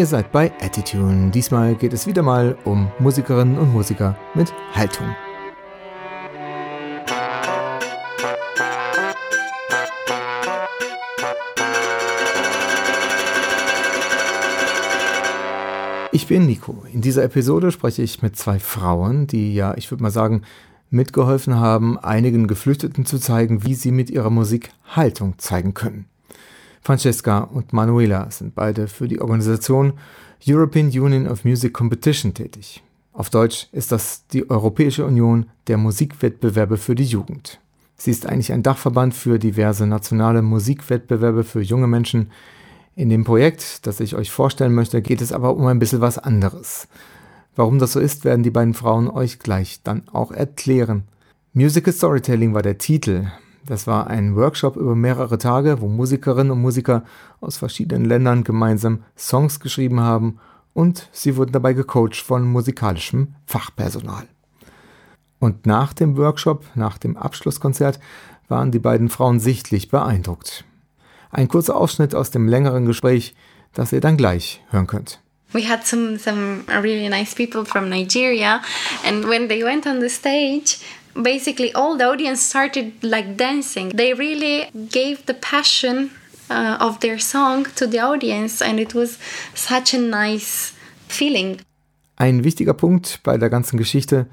[0.00, 1.30] Ihr seid bei Attitune.
[1.30, 5.06] Diesmal geht es wieder mal um Musikerinnen und Musiker mit Haltung.
[16.12, 16.82] Ich bin Nico.
[16.90, 20.44] In dieser Episode spreche ich mit zwei Frauen, die ja, ich würde mal sagen,
[20.88, 26.06] mitgeholfen haben, einigen Geflüchteten zu zeigen, wie sie mit ihrer Musik Haltung zeigen können.
[26.82, 29.94] Francesca und Manuela sind beide für die Organisation
[30.46, 32.82] European Union of Music Competition tätig.
[33.12, 37.60] Auf Deutsch ist das die Europäische Union der Musikwettbewerbe für die Jugend.
[37.96, 42.30] Sie ist eigentlich ein Dachverband für diverse nationale Musikwettbewerbe für junge Menschen,
[43.00, 46.18] in dem Projekt, das ich euch vorstellen möchte, geht es aber um ein bisschen was
[46.18, 46.88] anderes.
[47.56, 51.04] Warum das so ist, werden die beiden Frauen euch gleich dann auch erklären.
[51.52, 53.28] Musical Storytelling war der Titel.
[53.70, 57.04] Das war ein Workshop über mehrere Tage, wo Musikerinnen und Musiker
[57.40, 60.40] aus verschiedenen Ländern gemeinsam Songs geschrieben haben
[60.74, 64.26] und sie wurden dabei gecoacht von musikalischem Fachpersonal.
[65.38, 68.00] Und nach dem Workshop, nach dem Abschlusskonzert,
[68.48, 70.64] waren die beiden Frauen sichtlich beeindruckt.
[71.30, 73.36] Ein kurzer Ausschnitt aus dem längeren Gespräch,
[73.72, 75.20] das ihr dann gleich hören könnt.
[75.52, 78.62] We had some some really nice people from Nigeria,
[79.04, 80.78] and when they went on the stage,
[81.14, 83.90] basically all the audience started like dancing.
[83.90, 86.10] They really gave the passion
[86.50, 89.18] uh, of their song to the audience, and it was
[89.54, 90.72] such a nice
[91.08, 91.58] feeling.
[92.16, 94.26] Ein wichtiger Punkt bei der ganzen Geschichte,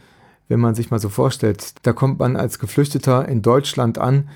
[0.49, 4.29] wenn man sich mal so vorstellt, da kommt man als Geflüchteter in Deutschland an,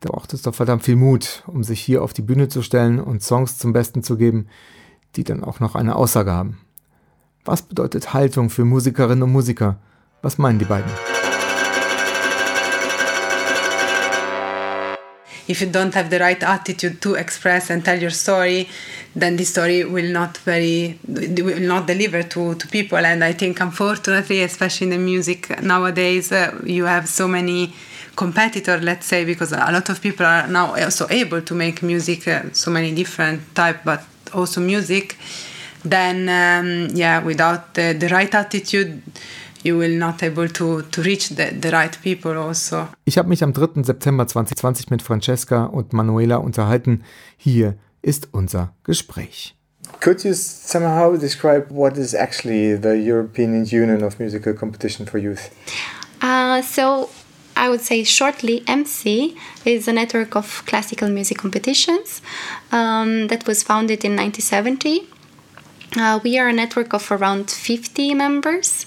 [0.00, 3.00] da braucht es doch verdammt viel Mut, um sich hier auf die Bühne zu stellen
[3.00, 4.46] und Songs zum Besten zu geben,
[5.16, 6.58] die dann auch noch eine Aussage haben.
[7.44, 9.78] Was bedeutet Haltung für Musikerinnen und Musiker?
[10.22, 10.90] Was meinen die beiden?
[15.48, 18.68] If you don't have the right attitude to express and tell your story
[19.16, 22.98] then the story will not very will not deliver to, to people.
[22.98, 27.74] And i think unfortunately especially in the music nowadays uh, you have so many
[28.14, 32.26] competitor let's say because a lot of people are now also able to make music
[32.28, 34.04] uh, so many different type but
[34.34, 35.16] also music
[35.84, 39.00] then um, yeah without the, the right attitude
[39.62, 42.88] you will not able to, to reach the, the right people also.
[43.04, 43.82] Ich habe mich am 3.
[43.82, 47.04] September 2020 mit Francesca und Manuela unterhalten.
[47.36, 49.54] Hier ist unser Gespräch.
[50.00, 55.50] Could you somehow describe what is actually the European Union of Musical Competition for Youth?
[56.22, 57.08] Uh, so
[57.56, 62.22] I would say shortly, EMCY is a network of classical music competitions
[62.70, 65.08] um, that was founded in 1970.
[65.96, 68.86] Uh, we are a network of around 50 members,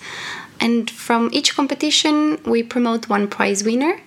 [0.62, 4.00] and from each competition, we promote one prize winner.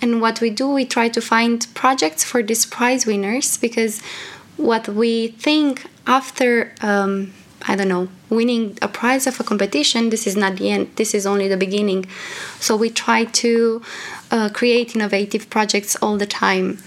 [0.00, 4.00] And what we do, we try to find projects for these prize winners because
[4.56, 7.32] what we think after um,
[7.68, 11.14] I don't know, winning a prize of a competition, this is not the end, this
[11.14, 12.06] is only the beginning.
[12.58, 13.82] So we try to
[14.30, 16.78] uh, create innovative projects all the time.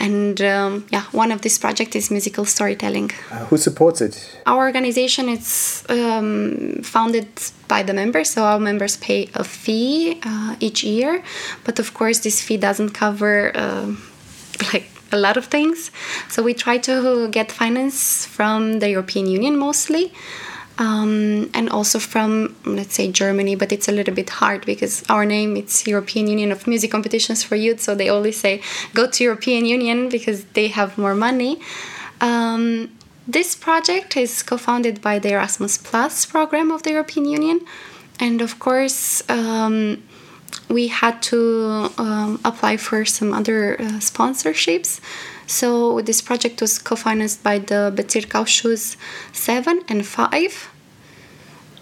[0.00, 3.10] And um, yeah, one of this project is musical storytelling.
[3.30, 4.40] Uh, who supports it?
[4.46, 7.28] Our organization is um, founded
[7.68, 11.22] by the members, so our members pay a fee uh, each year.
[11.64, 13.94] But of course, this fee doesn't cover uh,
[14.72, 15.90] like a lot of things.
[16.28, 20.12] So we try to get finance from the European Union mostly.
[20.80, 25.26] Um, and also from let's say Germany, but it's a little bit hard because our
[25.26, 28.62] name it's European Union of Music Competitions for Youth, so they always say
[28.94, 31.60] go to European Union because they have more money.
[32.22, 32.90] Um,
[33.28, 37.60] this project is co-founded by the Erasmus Plus program of the European Union,
[38.18, 39.22] and of course.
[39.28, 40.02] Um,
[40.68, 45.00] we had to um, apply for some other uh, sponsorships.
[45.50, 48.96] So this project was co-financed by the Bezirksausschuss
[49.32, 50.70] 7 and 5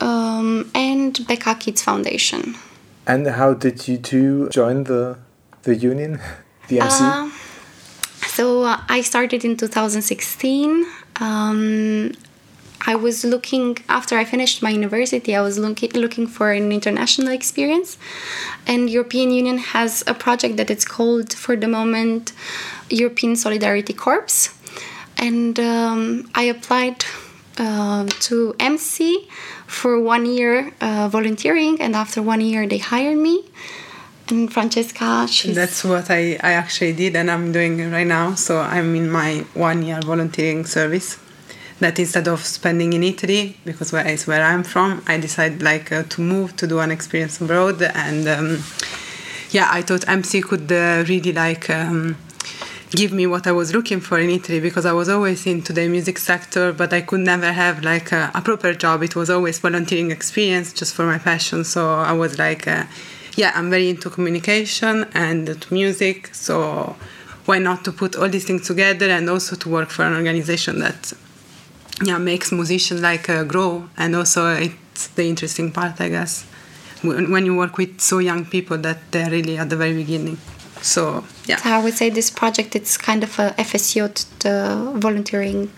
[0.01, 2.57] um, and Beka Kids Foundation.
[3.07, 5.19] And how did you two join the,
[5.65, 6.19] the union,
[6.69, 7.01] the EMCY?
[7.01, 7.31] Uh,
[8.27, 10.87] so uh, I started in 2016.
[11.21, 12.13] Um,
[12.87, 15.35] I was looking after I finished my university.
[15.35, 17.99] I was looking looking for an international experience,
[18.67, 22.33] and European Union has a project that it's called for the moment
[22.89, 24.51] European Solidarity Corps,
[25.19, 27.05] and um, I applied
[27.59, 29.27] uh, to EMCY
[29.67, 33.45] for one year uh, volunteering, and after one year they hired me.
[34.31, 38.35] And Francesca, she's that's what I, I actually did, and I'm doing right now.
[38.35, 41.19] So I'm in my one year volunteering service
[41.81, 45.93] that instead of spending in Italy, because where is where I'm from, I decided like
[45.93, 48.63] uh, to move to do an experience abroad, and um,
[49.51, 52.17] yeah, I thought EMCY could uh, really like um,
[52.91, 55.89] give me what I was looking for in Italy because I was always into the
[55.89, 59.03] music sector, but I could never have like a, a proper job.
[59.03, 61.65] It was always volunteering experience just for my passion.
[61.65, 62.85] So I was like, uh,
[63.37, 66.35] yeah, I'm very into communication and to music.
[66.35, 66.97] So
[67.45, 70.81] why not to put all these things together and also to work for an organization
[70.81, 71.13] that
[72.03, 76.47] yeah makes musicians like uh, grow and also it's the interesting part I guess
[77.03, 80.39] when, when you work with so young people that they're really at the very beginning.
[80.83, 81.57] So yeah.
[81.57, 85.71] So I would say this project it's kind of a FSJ the volunteering.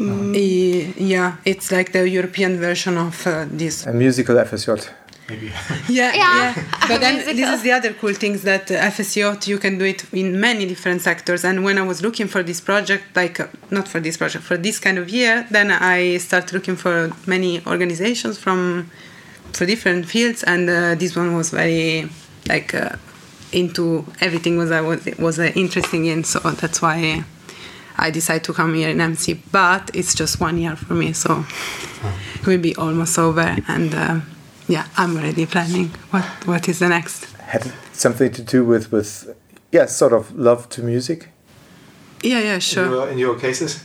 [0.00, 3.86] Um, yeah, it's like the European version of uh, this.
[3.86, 4.88] A musical FSJ.
[5.28, 5.46] Maybe.
[5.88, 6.54] yeah, yeah, yeah.
[6.88, 10.12] But then this is the other cool things that uh, FSJ you can do it
[10.12, 11.44] in many different sectors.
[11.44, 14.56] And when I was looking for this project, like uh, not for this project, for
[14.56, 18.90] this kind of year, then I started looking for many organizations from
[19.52, 22.08] for different fields, and uh, this one was very
[22.48, 22.96] like uh,
[23.52, 26.24] into everything was I was was uh, interesting in.
[26.24, 27.24] So that's why
[27.96, 29.38] I decided to come here in EMCY.
[29.52, 31.44] But it's just one year for me, so
[32.34, 33.56] it will be almost over.
[33.68, 34.20] And uh,
[34.72, 37.26] yeah, I'm already planning what what is the next.
[37.54, 39.36] Had something to do with with
[39.70, 41.28] yeah, sort of love to music.
[42.22, 42.84] Yeah, yeah, sure.
[42.84, 43.84] In your, in your cases.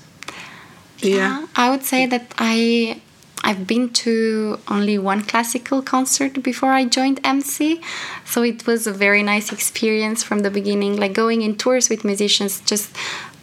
[1.00, 1.16] Yeah.
[1.18, 3.02] yeah, I would say that I
[3.44, 7.84] I've been to only one classical concert before I joined EMCY,
[8.26, 10.98] so it was a very nice experience from the beginning.
[10.98, 12.96] Like going in tours with musicians, just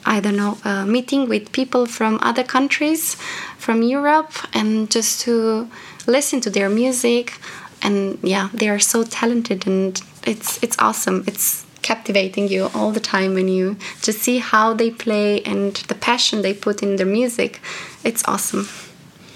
[0.07, 3.17] I don't know, uh, meeting with people from other countries,
[3.59, 5.69] from Europe, and just to
[6.07, 7.39] listen to their music.
[7.83, 11.25] And yeah, they are so talented, and it's it's awesome.
[11.27, 15.95] It's captivating you all the time when you just see how they play and the
[15.95, 17.61] passion they put in their music.
[18.03, 18.67] It's awesome.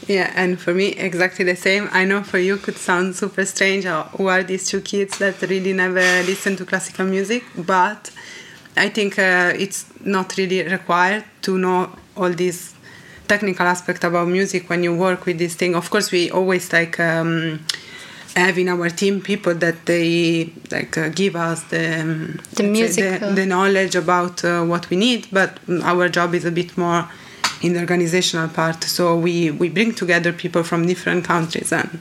[0.08, 1.90] Yeah, and for me, exactly the same.
[1.92, 3.84] I know for you could sound super strange.
[3.84, 7.44] who are these two kids that really never listen to classical music?
[7.54, 8.10] But
[8.74, 12.74] I think uh, it's not really required to know all these
[13.28, 15.74] technical aspect about music when you work with this thing.
[15.74, 17.60] Of course, we always like um,
[18.34, 23.20] have in our team people that they like uh, give us the um, the music,
[23.20, 25.28] the, the, knowledge about uh, what we need.
[25.32, 27.08] But our job is a bit more
[27.62, 28.82] in the organizational part.
[28.84, 31.98] So we we bring together people from different countries and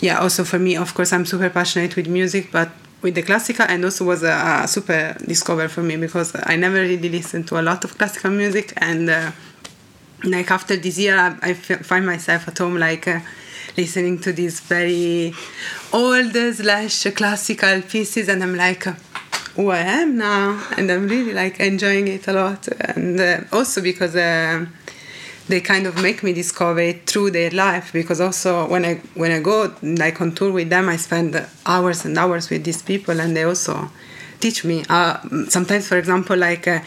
[0.00, 0.18] yeah.
[0.18, 2.70] Also for me, of course, I'm super passionate with music, but
[3.02, 6.80] with the classical and also was a, a super discover for me because I never
[6.80, 9.10] really listened to a lot of classical music and.
[9.10, 9.32] Uh,
[10.24, 13.20] like after this year, I, I find myself at home like uh,
[13.76, 15.34] listening to these very
[15.92, 18.84] old slash classical pieces, and I'm like,
[19.56, 23.80] who I am now, and I'm really like enjoying it a lot, and uh, also
[23.80, 24.66] because uh,
[25.48, 27.92] they kind of make me discover it through their life.
[27.92, 32.04] Because also when I when I go like on tour with them, I spend hours
[32.04, 33.90] and hours with these people, and they also
[34.40, 34.84] teach me.
[34.88, 36.80] Uh, sometimes, for example, like uh,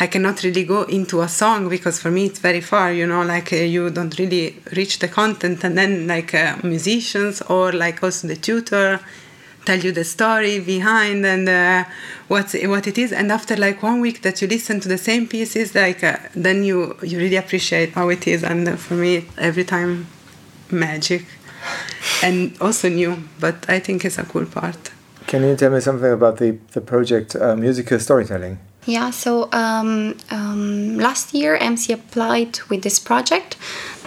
[0.00, 2.92] I cannot really go into a song because for me it's very far.
[2.92, 7.42] You know, like uh, you don't really reach the content, and then like uh, musicians
[7.42, 9.00] or like also the tutor
[9.64, 11.84] tell you the story behind and uh,
[12.28, 15.26] what what it is and after like one week that you listen to the same
[15.26, 19.24] pieces like uh, then you you really appreciate how it is and uh, for me
[19.38, 20.06] every time
[20.70, 21.24] magic
[22.22, 24.90] and also new but i think it's a cool part
[25.26, 30.16] can you tell me something about the the project uh, musical storytelling yeah, so um,
[30.30, 33.56] um, last year EMCY applied with this project.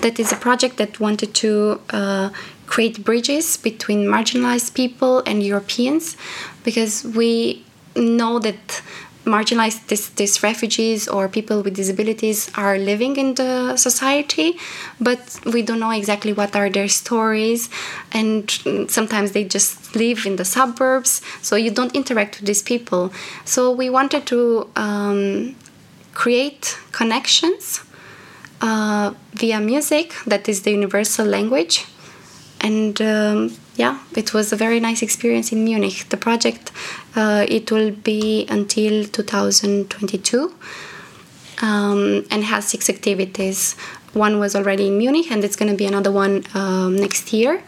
[0.02, 2.30] That is a project that wanted to uh,
[2.66, 6.18] create bridges between marginalized people and Europeans
[6.66, 7.64] because we
[7.96, 8.82] know that
[9.26, 14.58] marginalized these refugees or people with disabilities are living in the society
[15.00, 17.70] but we don't know exactly what are their stories.
[18.12, 18.50] And
[18.90, 23.12] sometimes they just live in the suburbs so you don't interact with these people.
[23.46, 25.56] So we wanted to um,
[26.14, 27.84] create connections
[28.62, 31.86] uh, via music that is the universal language.
[32.62, 36.06] And um, yeah, it was a very nice experience in Munich.
[36.10, 36.72] The project
[37.16, 40.54] uh, it will be until 2022
[41.62, 43.76] um, and has six activities.
[44.14, 47.62] One was already in Munich, and it's going to be another one um, next year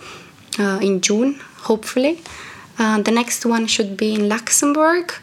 [0.60, 2.22] uh, in June, hopefully.
[2.80, 5.14] Uh, the next one should be in Luxembourg,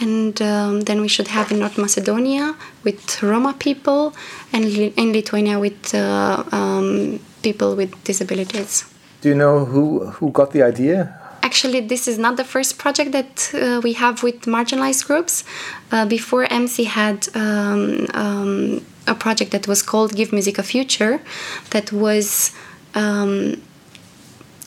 [0.00, 2.54] and um, then we should have in North Macedonia
[2.84, 4.14] with Roma people,
[4.52, 8.84] and in Lithuania with uh, um, people with disabilities.
[9.20, 11.14] Do you know who who got the idea?
[11.42, 15.44] Actually, this is not the first project that uh, we have with marginalized groups.
[15.90, 21.20] Uh, before EMCY had um, um, a project that was called Give Music a Future,
[21.70, 22.52] that was
[22.94, 23.62] um,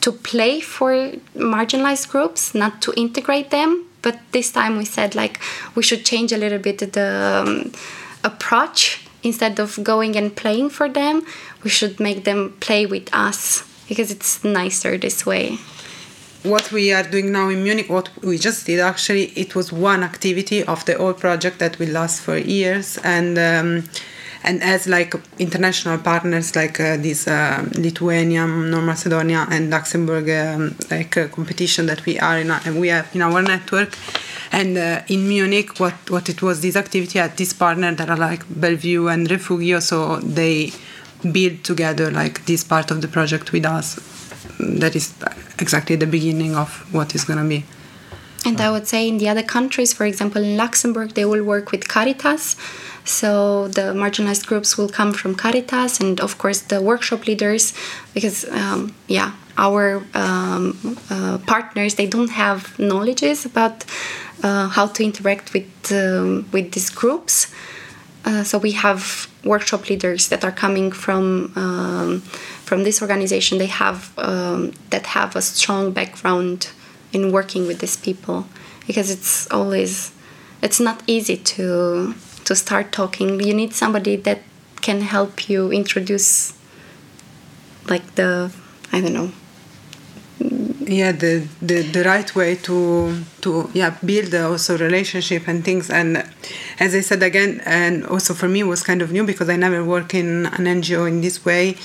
[0.00, 0.92] to play for
[1.36, 5.40] marginalized groups, not to integrate them, but this time we said like
[5.74, 7.72] we should change a little bit the um,
[8.24, 11.24] approach instead of going and playing for them
[11.62, 15.58] we should make them play with us because it's nicer this way
[16.42, 20.02] what we are doing now in Munich, what we just did actually, it was one
[20.02, 23.88] activity of the whole project that will last for years, and um,
[24.44, 30.74] and as like international partners like uh, this uh, Lithuania, North Macedonia, and Luxembourg, um,
[30.90, 33.96] like uh, competition that we are in, our, we have in our network.
[34.50, 38.18] And uh, in Munich, what, what it was this activity at this partner that are
[38.18, 40.72] like Bellevue and Refugio, so they
[41.30, 43.98] build together like this part of the project with us
[44.58, 45.14] that is
[45.58, 47.64] exactly the beginning of what is going to be.
[48.44, 51.70] And I would say in the other countries, for example, in Luxembourg, they will work
[51.70, 52.56] with Caritas.
[53.04, 57.72] So the marginalized groups will come from Caritas, and of course the workshop leaders,
[58.14, 63.84] because um, yeah, our um, uh, partners they don't have knowledges about
[64.42, 67.52] uh, how to interact with um, with these groups.
[68.24, 72.20] Uh, so we have workshop leaders that are coming from um,
[72.64, 73.58] from this organization.
[73.58, 76.70] They have um, that have a strong background
[77.12, 78.46] in working with these people
[78.86, 80.12] because it's always
[80.62, 82.14] it's not easy to
[82.44, 83.40] to start talking.
[83.40, 84.42] You need somebody that
[84.80, 86.54] can help you introduce
[87.88, 88.52] like the
[88.92, 89.32] I don't know
[90.40, 95.90] yeah the, the the right way to to yeah build also relationship and things.
[95.90, 96.18] And
[96.78, 99.84] as i said again and also for me was kind of new because i never
[99.84, 101.76] work in an ngo in this way.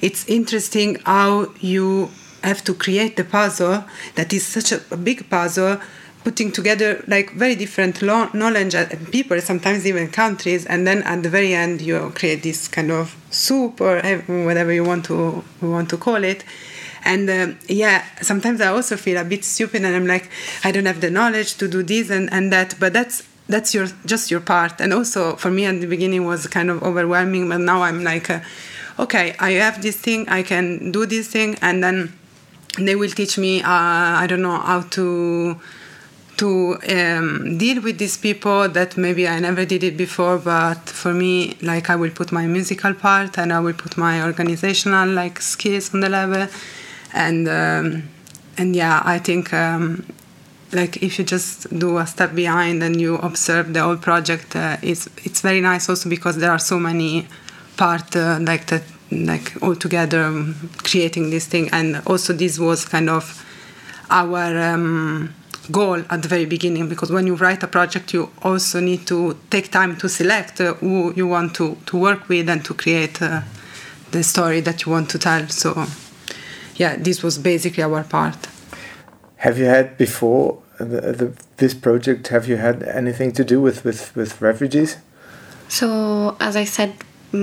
[0.00, 2.10] It's interesting how you
[2.44, 5.80] have to create the puzzle that is such a, a big puzzle
[6.24, 11.22] putting together like very different lo- knowledge and people sometimes even countries and then at
[11.22, 14.00] the very end you create this kind of soup or
[14.44, 16.44] whatever you want to you want to call it
[17.04, 20.30] and uh, yeah sometimes i also feel a bit stupid and i'm like
[20.64, 23.86] i don't have the knowledge to do this and, and that but that's that's your
[24.04, 24.78] just your part.
[24.80, 28.28] And also for me at the beginning was kind of overwhelming but now i'm like
[28.28, 28.40] uh,
[28.98, 32.12] okay i have this thing i can do this thing and then
[32.78, 33.66] they will teach me uh,
[34.22, 35.58] i don't know how to
[36.38, 41.12] to um, deal with these people that maybe I never did it before, but for
[41.12, 45.40] me, like I will put my musical part and I will put my organizational like
[45.42, 46.46] skills on the level,
[47.12, 48.08] and um,
[48.56, 50.04] and yeah, I think um,
[50.72, 54.76] like if you just do a step behind and you observe the whole project, uh,
[54.82, 57.26] it's it's very nice also because there are so many
[57.76, 62.84] part uh, like that like all together um, creating this thing, and also this was
[62.84, 63.44] kind of
[64.10, 65.34] our um,
[65.70, 69.36] goal at the very beginning because when you write a project you also need to
[69.50, 73.20] take time to select uh, who you want to, to work with and to create
[73.20, 73.42] uh,
[74.12, 75.46] the story that you want to tell.
[75.48, 75.86] So
[76.78, 78.48] yeah this was basically our part
[79.36, 83.84] have you had before the, the, this project have you had anything to do with,
[83.84, 84.96] with, with refugees
[85.68, 86.94] so as i said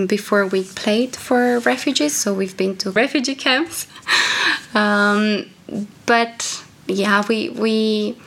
[0.07, 3.87] before we played for refugees so we've been to refugee camps
[4.73, 5.45] um,
[6.05, 8.17] but yeah, we we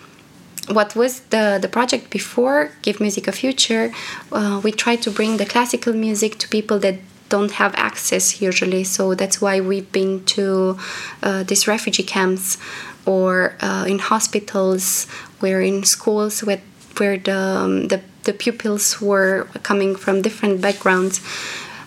[0.68, 3.92] what was the the project before Give Music a Future?
[4.32, 6.96] Uh, we tried to bring the classical music to people that
[7.28, 8.84] don't have access usually.
[8.84, 10.78] So that's why we've been to
[11.22, 12.58] uh, these refugee camps
[13.06, 15.06] or uh, in hospitals,
[15.40, 16.60] where in schools where
[16.98, 21.20] where the, um, the the pupils were coming from different backgrounds.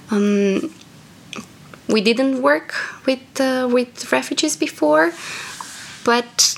[0.10, 0.74] Um,
[1.88, 2.74] we didn't work
[3.06, 5.12] with uh, with refugees before,
[6.04, 6.58] but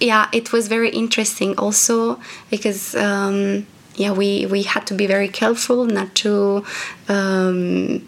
[0.00, 5.28] yeah, it was very interesting also because um, yeah, we we had to be very
[5.28, 6.64] careful not to.
[7.08, 8.06] Um,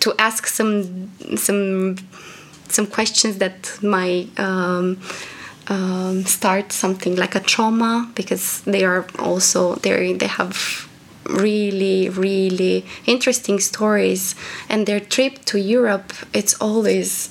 [0.00, 1.96] to ask some some
[2.68, 5.00] some questions that might um,
[5.68, 10.88] um, start something like a trauma because they are also they they have
[11.28, 14.34] really really interesting stories
[14.68, 17.30] and their trip to Europe it's always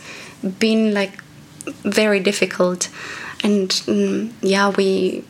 [0.59, 1.23] been like
[1.83, 2.89] very difficult
[3.43, 5.23] and mm, yeah we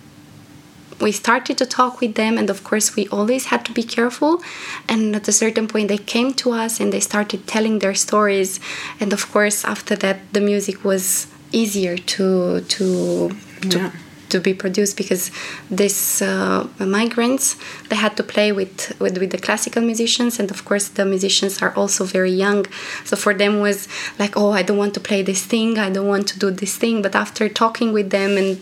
[1.00, 4.42] we started to talk with them and of course we always had to be careful.
[4.89, 8.60] And at a certain point they came to us and they started telling their stories.
[9.00, 13.30] And of course after that the music was easier to to
[13.70, 13.92] to, Yeah.
[14.30, 15.32] to be produced because
[15.72, 17.56] these uh, migrants
[17.89, 20.39] they had to play with, with with the classical musicians.
[20.39, 22.66] And of course the musicians are also very young.
[23.06, 23.88] So for them was
[24.20, 25.77] like oh i don't want to play this thing.
[25.77, 27.01] I don't want to do this thing.
[27.01, 28.58] But after talking with them and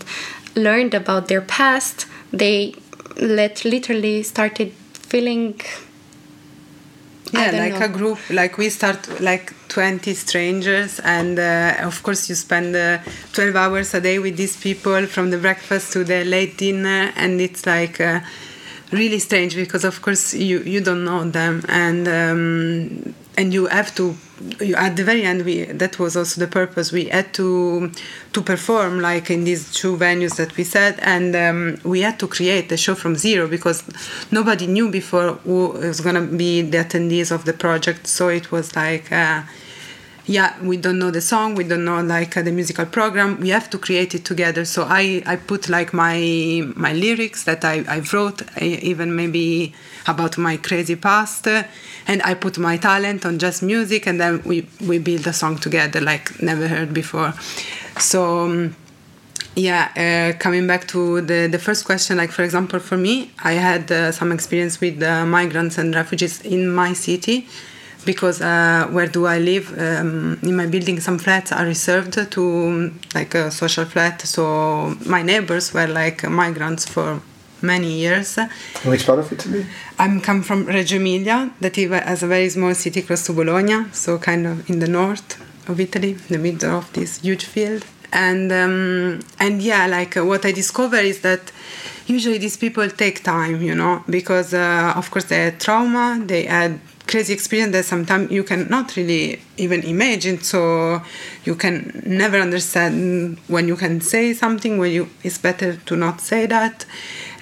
[0.56, 2.06] learned about their past
[2.38, 2.74] they
[3.18, 5.60] let literally started feeling
[7.32, 7.86] yeah like know.
[7.86, 13.00] a group like we start like 20 strangers and uh, of course you spend uh,
[13.34, 17.42] 12 hours a day with these people from the breakfast to the late dinner and
[17.42, 18.20] it's like uh,
[18.92, 23.94] really strange because of course you you don't know them and um, and you have
[23.96, 24.16] to
[24.60, 27.92] you, at the very end we that was also the purpose we had to
[28.34, 31.00] to perform like in these two venues that we said.
[31.02, 33.84] And um, we had to create the show from zero because
[34.32, 38.08] nobody knew before who was going to be the attendees of the project.
[38.08, 39.44] So it was like uh,
[40.28, 43.40] yeah we don't know the song we don't know like uh, the musical program.
[43.40, 44.66] We have to create it together.
[44.66, 49.74] So i i put like my my lyrics that i i wrote I, even maybe
[50.08, 51.64] about my crazy past uh,
[52.08, 55.58] and i put my talent on just music and then we we build a song
[55.58, 57.34] together like never heard before.
[58.00, 58.76] So um,
[59.56, 63.54] yeah uh, coming back to the, the first question like for example for me i
[63.54, 67.48] had uh, some experience with uh, migrants and refugees in my city
[68.06, 69.74] because uh, where do I live?
[69.78, 74.22] Um, in my building, some flats are reserved to like a social flat.
[74.22, 77.22] So my neighbors were like migrants for
[77.62, 78.38] many years.
[78.84, 79.66] Which part of Italy?
[79.98, 84.18] I'm come from Reggio Emilia, that is a very small city close to Bologna, so
[84.18, 87.84] kind of in the north of Italy, in the middle of this huge field.
[88.14, 91.52] And um, and yeah, like what I discover is that
[92.08, 96.44] usually these people take time, you know, because uh, of course they had trauma, they
[96.44, 100.42] had crazy experience that sometimes you cannot really even imagine.
[100.42, 101.02] So
[101.44, 106.22] you can never understand when you can say something when you it's better to not
[106.22, 106.86] say that.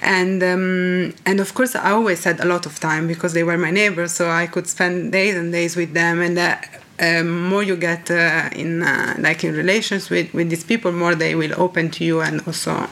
[0.02, 3.58] And um, and of course I always had a lot of time because they were
[3.58, 6.20] my neighbors so I could spend days and days with them.
[6.20, 6.56] And uh,
[7.00, 11.14] um, more you get uh, in uh, like in relations with with these people more
[11.14, 12.88] they will open to you and also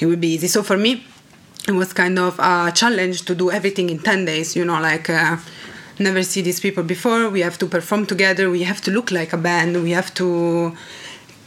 [0.00, 0.48] it will be easy.
[0.48, 1.04] So for me
[1.68, 5.10] it was kind of a challenge to do everything in 10 days you know like
[5.10, 5.36] uh,
[6.00, 7.28] never see these people before.
[7.28, 8.50] We have to perform together.
[8.50, 9.82] We have to look like a band.
[9.82, 10.74] We have to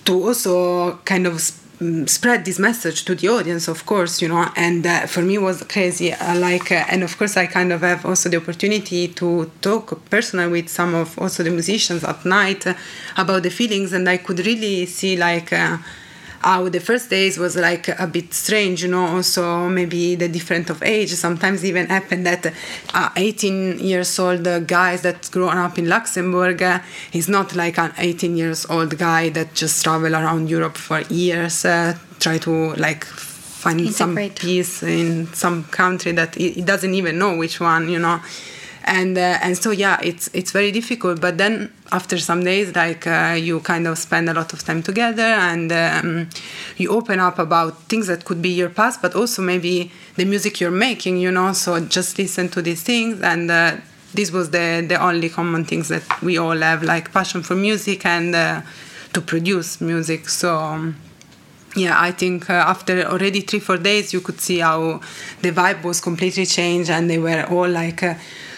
[0.06, 1.36] to also kind of
[1.80, 4.46] mm, spread this message to the audience of course you know.
[4.56, 6.14] And uh, for me was crazy.
[6.14, 9.86] Uh, like uh, and of course i kind of have also the opportunity to talk
[10.10, 12.74] personally with some of also the musicians at night uh,
[13.18, 13.94] about the feelings.
[13.94, 15.78] And i could really see like uh,
[16.44, 20.70] how the first days was like a bit strange, you know, also maybe the different
[20.70, 21.10] of age.
[21.14, 22.54] Sometimes even happened that
[22.94, 26.80] uh, 18 years old guys that grown up in Luxembourg uh,
[27.14, 31.66] is not like an 18 years old guy that just travel around Europe for years,
[31.66, 34.38] uh, try to like find Integrate.
[34.38, 38.20] some peace in some country that he, he doesn't even know which one, you know
[38.84, 41.22] and uh, and so yeah it's it's very difficult.
[41.22, 44.84] But then after some days like uh, you kind of spend a lot of time
[44.84, 46.30] together and um,
[46.78, 50.60] you open up about things that could be your past but also maybe the music
[50.60, 51.54] you're making you know?
[51.54, 53.22] So just listen to these things.
[53.22, 53.78] And uh,
[54.14, 58.06] this was the the only common things that we all have like passion for music
[58.06, 58.62] and uh,
[59.14, 60.30] to produce music.
[60.30, 60.96] So um,
[61.76, 65.02] yeah, I think uh, after already three, four days, you could see how
[65.42, 68.14] the vibe was completely changed, and they were all like uh,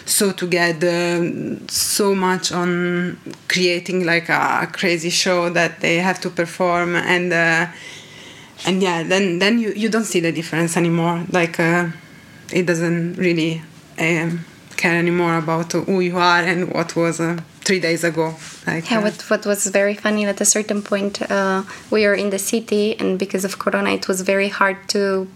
[0.06, 1.30] so together
[1.68, 7.66] so much on creating like a, crazy show that they have to perform and uh,
[8.64, 11.24] and yeah then then you, you don't see the difference anymore.
[11.30, 11.88] Like uh,
[12.52, 13.62] it doesn't really
[13.98, 14.44] um,
[14.76, 18.34] care anymore about who you are and what was uh, three days ago.
[18.66, 22.14] Like yeah uh, what, what was very funny at a certain point uh, we were
[22.14, 25.28] in the city and because of corona it was very hard to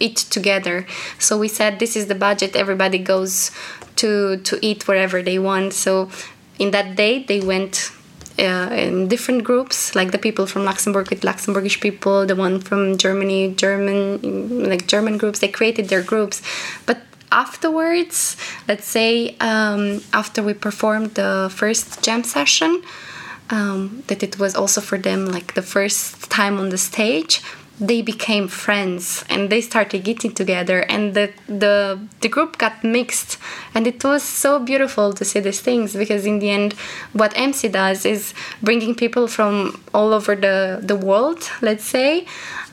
[0.00, 0.86] eat together.
[1.18, 2.56] So we said this is the budget.
[2.56, 3.50] Everybody goes
[3.96, 5.72] to to eat wherever they want.
[5.72, 6.10] So
[6.58, 7.90] in that day they went
[8.38, 12.98] uh, in different groups, like the people from Luxembourg with Luxembourgish people, the one from
[12.98, 15.38] Germany, German, like German groups.
[15.38, 16.42] They created their groups,
[16.86, 16.98] but
[17.30, 18.36] afterwards,
[18.68, 22.82] let's say um, after we performed the first jam session,
[23.50, 27.42] um, that it was also for them like the first time on the stage
[27.80, 33.38] they became friends and they started getting together and the, the the group got mixed.
[33.74, 36.74] And it was so beautiful to see these things because in the end
[37.12, 38.32] what EMCY does is
[38.62, 42.26] bringing people from all over the the world let's say.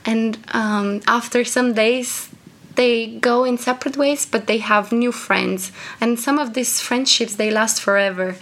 [0.04, 2.28] And um, after some days
[2.74, 5.72] they go in separate ways but they have new friends.
[6.00, 8.36] And some of these friendships they last forever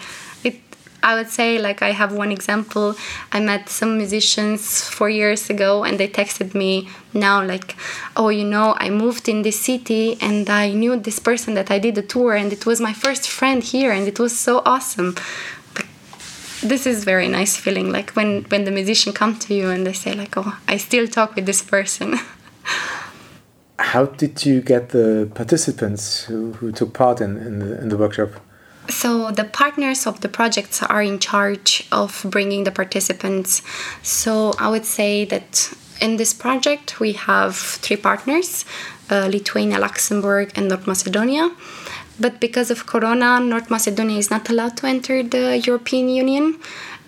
[1.02, 2.94] I would say, like, I have one example.
[3.32, 7.76] I met some musicians four years ago, and they texted me now, like,
[8.16, 11.78] oh, you know, I moved in this city and I knew this person that I
[11.78, 15.14] did a tour, and it was my first friend here, and it was so awesome.
[15.74, 15.88] Like,
[16.62, 19.94] this is very nice feeling, like when when the musician come to you and they
[19.94, 22.18] say, like, oh, I still talk with this person.
[23.78, 27.96] How did you get the participants who, who took part in, in, the, in the
[27.96, 28.28] workshop?
[28.88, 33.62] So the partners of the projects are in charge of bringing the participants.
[34.02, 38.64] So I would say that in this project we have three partners:
[39.10, 41.50] uh, Lithuania, Luxembourg, and North Macedonia.
[42.18, 46.58] But because of Corona, North Macedonia is not allowed to enter the European Union,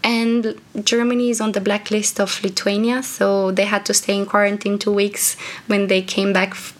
[0.03, 4.79] and Germany is on the blacklist of Lithuania, so they had to stay in quarantine
[4.79, 6.51] two weeks when they came back.
[6.51, 6.79] F-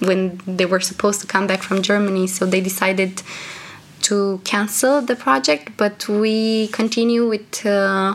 [0.00, 3.22] when they were supposed to come back from Germany, so they decided
[4.04, 8.14] to cancel the project, but we continue with uh,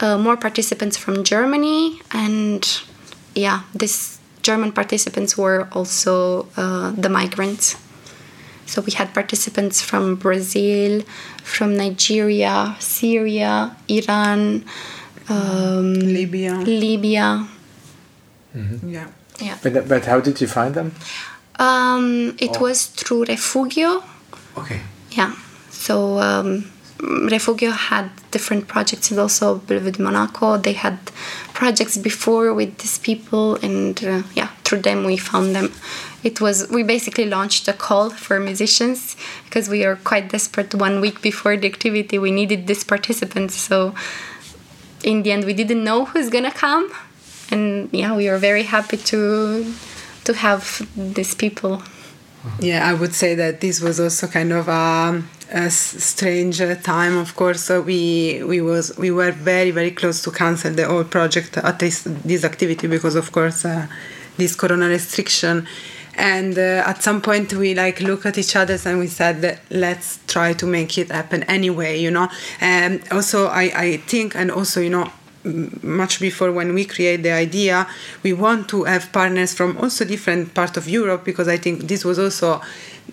[0.00, 2.62] uh, more participants from Germany, and
[3.34, 7.76] yeah, these German participants were also uh, the migrants.
[8.66, 11.02] So we had participants from Brazil,
[11.42, 14.64] from Nigeria, Syria, Iran,
[15.28, 16.54] um, Libya.
[16.54, 17.46] Libya.
[18.54, 19.08] Yeah.
[19.40, 19.58] Yeah.
[19.62, 20.92] But, but how did you find them?
[21.58, 24.04] Um, it was through Refugio.
[24.56, 24.80] Okay.
[25.14, 25.34] Yeah.
[25.70, 26.70] So um,
[27.02, 30.56] Refugio had different projects and also Bellevue di Monaco.
[30.56, 30.98] They had
[31.52, 35.72] projects before with these people, and uh, yeah, through them we found them.
[36.22, 40.74] It was we basically launched a call for musicians because we are quite desperate.
[40.74, 43.56] One week before the activity, we needed these participants.
[43.56, 43.94] So
[45.02, 46.92] in the end, we didn't know who's gonna come,
[47.50, 49.74] and yeah, we were very happy to
[50.24, 51.82] to have these people.
[52.58, 57.16] Yeah, I would say that this was also kind of a strange uh, time.
[57.16, 61.04] Of course, uh, we we was we were very very close to cancel the whole
[61.04, 63.86] project at least this activity because of course uh,
[64.38, 65.66] this corona restriction.
[66.14, 70.18] And uh, at some point we like look at each other and we said let's
[70.26, 72.28] try to make it happen anyway, you know.
[72.60, 75.10] And also I I think and also you know
[75.82, 77.86] much before when we create the idea
[78.22, 82.04] we want to have partners from also different part of europe because i think this
[82.04, 82.60] was also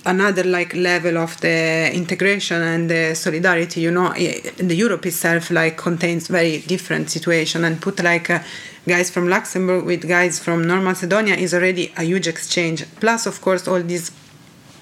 [0.06, 4.14] another like level of the integration and the solidarity you know.
[4.14, 7.64] The europe itself like contains very different situation.
[7.66, 8.40] And put like uh,
[8.88, 12.86] guys from luxembourg with guys from north macedonia is already a huge exchange.
[13.00, 14.12] Plus of course all these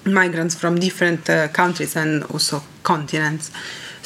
[0.04, 3.50] migrants from different uh, countries and also continents.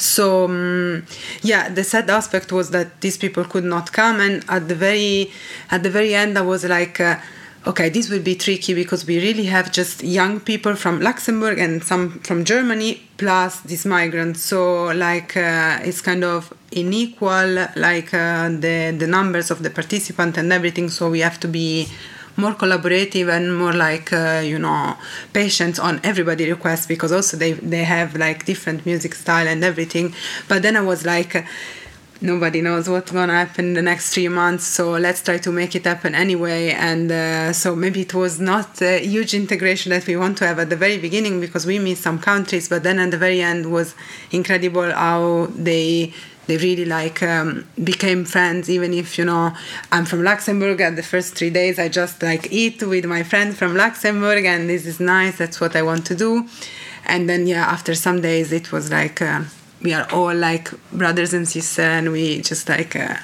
[0.03, 1.05] So um,
[1.41, 5.31] yeah, the sad aspect was that these people could not come, and at the very
[5.71, 6.99] at the very end, I was like.
[6.99, 7.17] Uh,
[7.65, 11.81] Okay, this will be tricky because we really have just young people from Luxembourg and
[11.81, 14.41] some from Germany plus these migrants.
[14.41, 20.37] So like uh, it's kind of unequal, like uh, the the numbers of the participant
[20.37, 20.89] and everything.
[20.89, 21.87] So we have to be
[22.35, 24.95] more collaborative and more like uh, you know
[25.33, 30.13] patient on everybody requests because also they they have like different music style and everything.
[30.47, 31.45] But then i was like
[32.23, 35.75] nobody knows what's gonna happen in the next three months so let's try to make
[35.75, 36.69] it happen anyway.
[36.69, 40.57] And uh, so maybe it was not a huge integration that we want to have
[40.57, 43.71] at the very beginning because we missed some countries but then at the very end
[43.71, 43.93] was
[44.31, 46.13] incredible how they
[46.47, 49.55] they really like um, became friends even if you know
[49.91, 53.57] i'm from luxembourg at the first three days i just like eat with my friend
[53.57, 56.47] from luxembourg and this is nice that's what i want to do.
[57.05, 59.43] And then yeah after some days it was like uh,
[59.81, 63.17] we are all like brothers and sisters and we just like uh,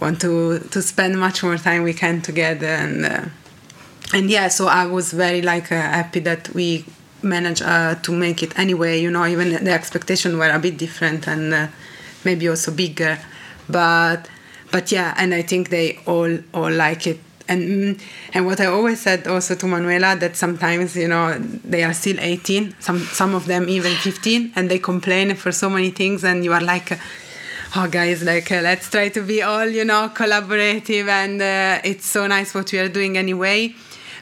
[0.00, 3.24] want to to spend much more time we can together and uh,
[4.12, 6.84] and yeah so i was very like uh, happy that we
[7.22, 11.26] managed uh, to make it anyway you know even the expectations were a bit different
[11.28, 11.66] and uh,
[12.24, 13.18] maybe also bigger
[13.68, 14.28] but
[14.70, 17.20] but yeah and i think they all all like it.
[17.46, 18.00] And
[18.32, 22.16] and what I always said also to Manuela that sometimes you know they are still
[22.18, 26.42] 18 some some of them even 15 and they complain for so many things and
[26.42, 26.98] you are like
[27.76, 32.06] oh guys like uh, let's try to be all you know collaborative and uh, it's
[32.06, 33.74] so nice what we are doing anyway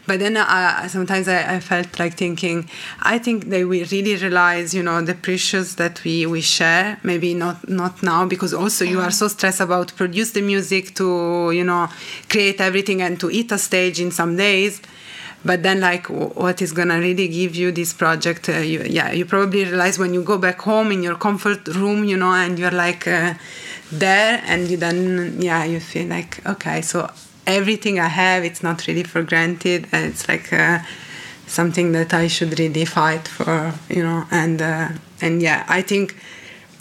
[0.07, 2.69] but then uh, sometimes I, I felt like thinking
[3.01, 7.35] i think they will really realize you know the precious that we we share maybe
[7.35, 11.65] not not now because also you are so stressed about produce the music to you
[11.65, 11.88] know
[12.29, 14.81] create everything and to eat a stage in some days.
[15.45, 19.25] But then like what is gonna really give you this project uh, you, yeah you
[19.25, 22.71] probably realize when you go back home in your comfort room you know and you're
[22.87, 23.35] like uh,
[23.91, 27.11] there and you then yeah you feel like okay so
[27.46, 30.78] everything i have it's not really for granted it's like uh,
[31.46, 34.88] something that i should really fight for you know and uh,
[35.20, 36.16] and yeah i think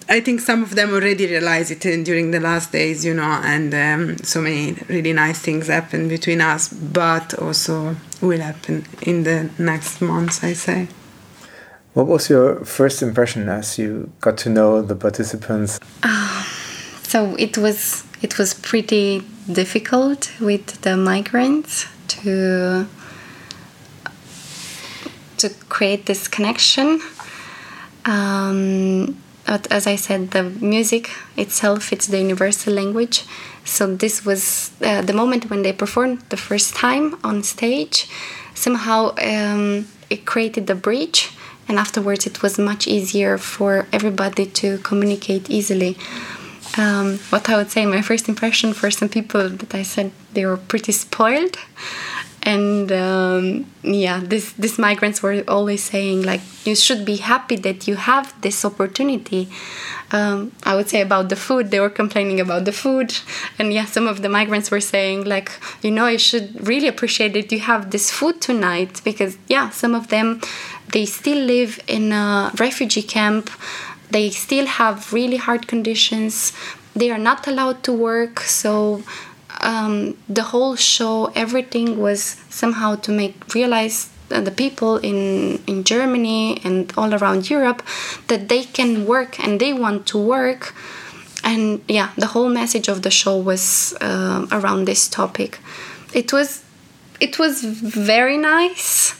[0.10, 3.74] I think some of them already realized it during the last days, you know, and
[3.74, 9.50] um, so many really nice things happened between us, but also will happen in the
[9.58, 10.90] next months, I say.
[11.94, 15.80] What was your first impression as you got to know the participants?
[17.04, 22.88] So it was it was pretty difficult with the migrants to
[25.38, 27.02] to create this connection.
[28.06, 33.26] Um, but as I said, the music itself, it's the universal language.
[33.66, 38.08] So this was uh, the moment when they performed the first time on stage.
[38.54, 41.32] Somehow um, it created the bridge,
[41.68, 45.98] and afterwards it was much easier for everybody to communicate easily.
[46.78, 50.46] Um, what I would say, my first impression for some people that I said they
[50.46, 51.58] were pretty spoiled.
[52.44, 57.88] And um, yeah this these migrants were always saying like you should be happy that
[57.88, 59.48] you have this opportunity.
[60.14, 63.14] Um, i would say about the food they were complaining about the food.
[63.60, 65.52] And yeah some of the migrants were saying like
[65.84, 69.94] you know you should really appreciate that you have this food tonight because yeah some
[69.94, 70.42] of them
[70.94, 73.50] they still live in a refugee camp
[74.12, 76.54] they still have really hard conditions
[76.96, 79.04] they are not allowed to work so
[79.62, 86.62] um, the whole show, everything was somehow to make realize the people in in Germany
[86.64, 87.84] and all around Europe
[88.28, 90.74] that they can work and they want to work.
[91.44, 95.60] And yeah, the whole message of the show was uh, around this topic.
[96.14, 96.64] It was
[97.20, 99.16] it was very nice,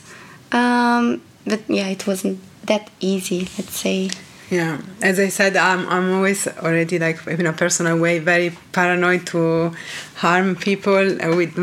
[0.50, 3.48] um, but yeah, it wasn't that easy.
[3.58, 4.10] Let's say.
[4.52, 9.26] Yeah, as I said, I'm, I'm always already like in a personal way very paranoid
[9.28, 9.72] to
[10.16, 11.56] harm people with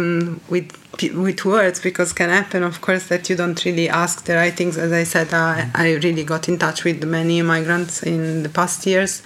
[0.49, 0.71] with
[1.13, 4.75] with words because can happen of course that you don't really ask the right things.
[4.75, 8.87] As i said uh, i really got in touch with many migrants in the past
[8.87, 9.21] years.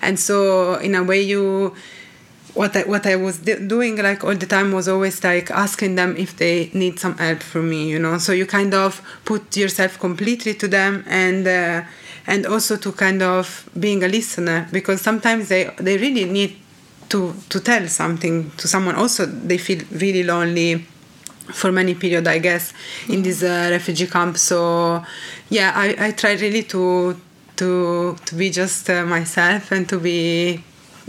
[0.00, 1.74] And so in a way you
[2.54, 6.16] what I, what I was doing like all the time was always like asking them
[6.16, 8.18] if they need some help from me you know?
[8.18, 11.82] So you kind of put yourself completely to them and uh,
[12.26, 16.56] and also to kind of being a listener because sometimes they they really need
[17.08, 18.94] to to tell something to someone.
[18.94, 20.86] Also they feel really lonely
[21.52, 22.72] for many period i guess
[23.08, 24.36] in this uh, refugee camp.
[24.38, 25.02] So
[25.50, 27.16] yeah i i try really to
[27.56, 30.62] to to be just uh, myself and to be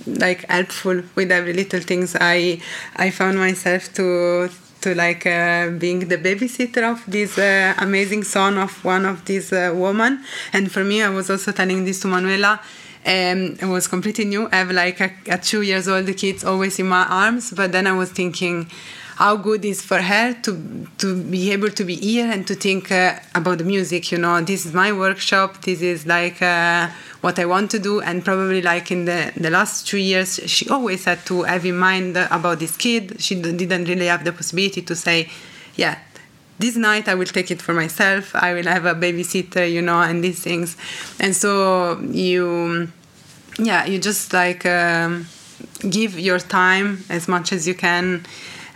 [0.07, 2.15] like helpful with every little things.
[2.19, 2.61] I
[2.95, 4.49] i found myself to
[4.83, 9.51] to like uh, being the babysitter of this uh, amazing son of one of these
[9.53, 10.23] uh, women.
[10.51, 12.59] And for me, I was also telling this to Manuela.
[13.05, 14.47] Um, it was completely new.
[14.51, 17.87] I have like a, a two years old kids always in my arms, but then
[17.87, 18.69] I was thinking
[19.15, 22.91] how good is for her to to be able to be here and to think
[22.91, 24.41] uh, about the music you know?
[24.41, 25.61] This is my workshop.
[25.61, 26.89] This is like uh,
[27.21, 28.01] what i want to do.
[28.01, 31.77] And probably like in the, the last two years she always had to have in
[31.77, 33.21] mind about this kid.
[33.21, 35.29] She didn't really have the possibility to say
[35.75, 35.97] yeah
[36.59, 38.35] this night I will take it for myself.
[38.35, 40.77] I will have a babysitter, you know, and these things.
[41.19, 42.89] And so you,
[43.57, 45.27] yeah, you just like um,
[45.89, 48.25] give your time as much as you can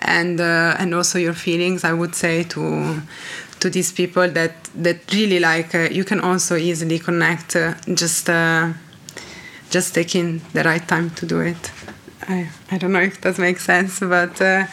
[0.02, 3.02] and uh, and also your feelings i would say to
[3.60, 8.30] to these people that that really like uh, you can also easily connect uh, just
[8.30, 8.72] uh,
[9.70, 11.72] just taking the right time to do it.
[12.28, 14.66] I i don't know if that makes sense but uh,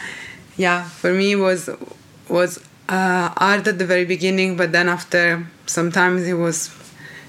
[0.57, 1.69] yeah for me was
[2.29, 2.59] was
[2.89, 6.69] uh, hard at the very beginning but then after sometimes it was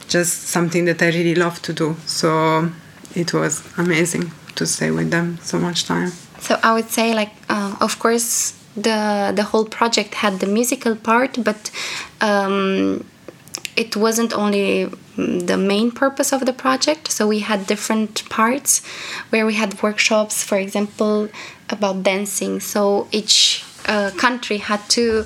[0.09, 1.97] just something that i really love to do.
[2.07, 2.71] So
[3.15, 6.13] it was amazing to stay with them so much time
[6.47, 10.95] so I would say, like, uh, of course, the the whole project had the musical
[10.95, 11.71] part, but
[12.21, 13.05] um,
[13.75, 17.11] it wasn't only the main purpose of the project.
[17.11, 18.81] So we had different parts
[19.31, 21.29] where we had workshops, for example,
[21.69, 22.61] about dancing.
[22.61, 25.25] So each uh, country had to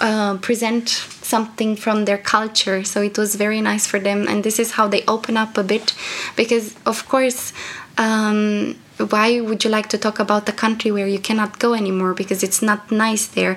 [0.00, 2.84] uh, present something from their culture.
[2.84, 5.62] So it was very nice for them, and this is how they open up a
[5.62, 5.94] bit,
[6.36, 7.52] because of course.
[7.96, 8.76] Um,
[9.10, 12.42] why would you like to talk about the country where you cannot go anymore because
[12.42, 13.56] it's not nice there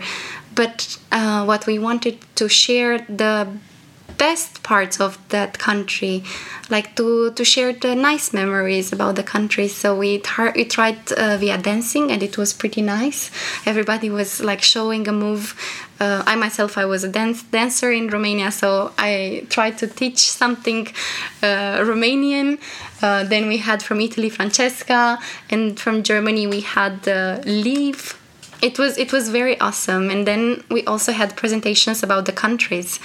[0.54, 3.48] but uh, what we wanted to share the
[4.22, 6.24] best parts of that country
[6.70, 10.22] like to to share the nice memories about the country so we,
[10.56, 13.32] we tried uh, via dancing and it was pretty nice
[13.66, 15.56] everybody was like showing a move
[16.02, 20.20] uh, I myself I was a dance dancer in Romania, so I tried to teach
[20.32, 20.88] something
[21.44, 22.60] uh, Romanian.
[23.04, 25.20] Uh, then we had from Italy Francesca,
[25.52, 28.21] and from Germany we had uh, Liv.
[28.62, 33.00] It was it was very awesome, and then we also had presentations about the countries,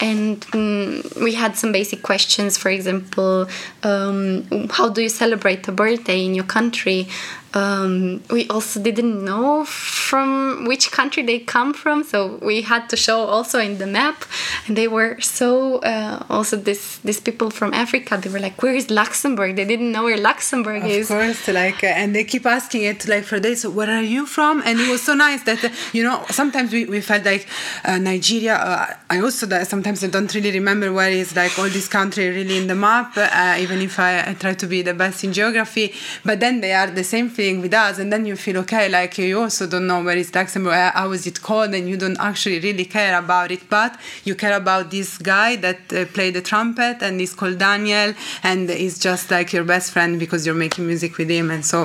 [0.00, 2.56] and um, we had some basic questions.
[2.56, 3.46] For example,
[3.82, 7.08] um, how do you celebrate a birthday in your country?
[7.54, 12.96] Um, we also didn't know from which country they come from, so we had to
[12.96, 14.24] show also in the map.
[14.66, 18.18] And they were so uh, also this these people from Africa.
[18.20, 21.10] They were like, "Where is Luxembourg?" They didn't know where Luxembourg of is.
[21.10, 23.64] Of course, like, uh, and they keep asking it like for days.
[23.66, 24.62] Where are you from?
[24.64, 27.46] And it was so nice that uh, you know sometimes we, we felt like
[27.84, 28.56] uh, Nigeria.
[28.56, 32.58] Uh, I also sometimes I don't really remember where is like all this country really
[32.58, 35.94] in the map, uh, even if I, I try to be the best in geography.
[36.24, 39.12] But then they are the same thing with us, and then you feel okay, like
[39.18, 42.60] you also don't know where is Luxembourg, how is it called, and you don't actually
[42.68, 43.92] really care about it, but
[44.28, 48.70] you care about this guy that uh, played the trumpet and is called Daniel, and
[48.70, 51.78] he's just like your best friend because you're making music with him, and so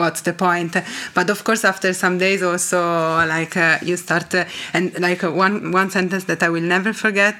[0.00, 0.72] what's the point?
[1.14, 2.80] But of course after some days also
[3.36, 7.36] like uh, you start uh, and like one one sentence that i will never forget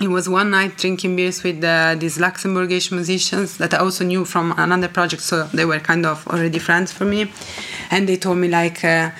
[0.00, 4.24] it was one night drinking beers with uh, these Luxembourgish musicians that I also knew
[4.24, 7.30] from another project, so they were kind of already friends for me.
[7.90, 9.10] And they told me, like, uh,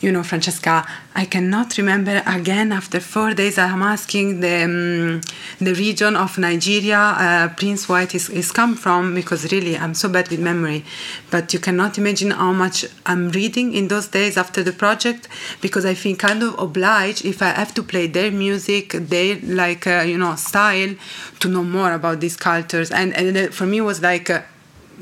[0.00, 3.58] you know, Francesca, I cannot remember again after four days.
[3.58, 5.20] I'm asking the um,
[5.58, 10.08] the region of Nigeria uh, Prince White is, is come from because really I'm so
[10.08, 10.84] bad with memory.
[11.30, 15.26] But you cannot imagine how much I'm reading in those days after the project
[15.60, 19.86] because I feel kind of obliged if I have to play their music, their like
[19.86, 20.94] uh, you know style,
[21.40, 22.92] to know more about these cultures.
[22.92, 24.30] And and for me it was like.
[24.30, 24.42] Uh,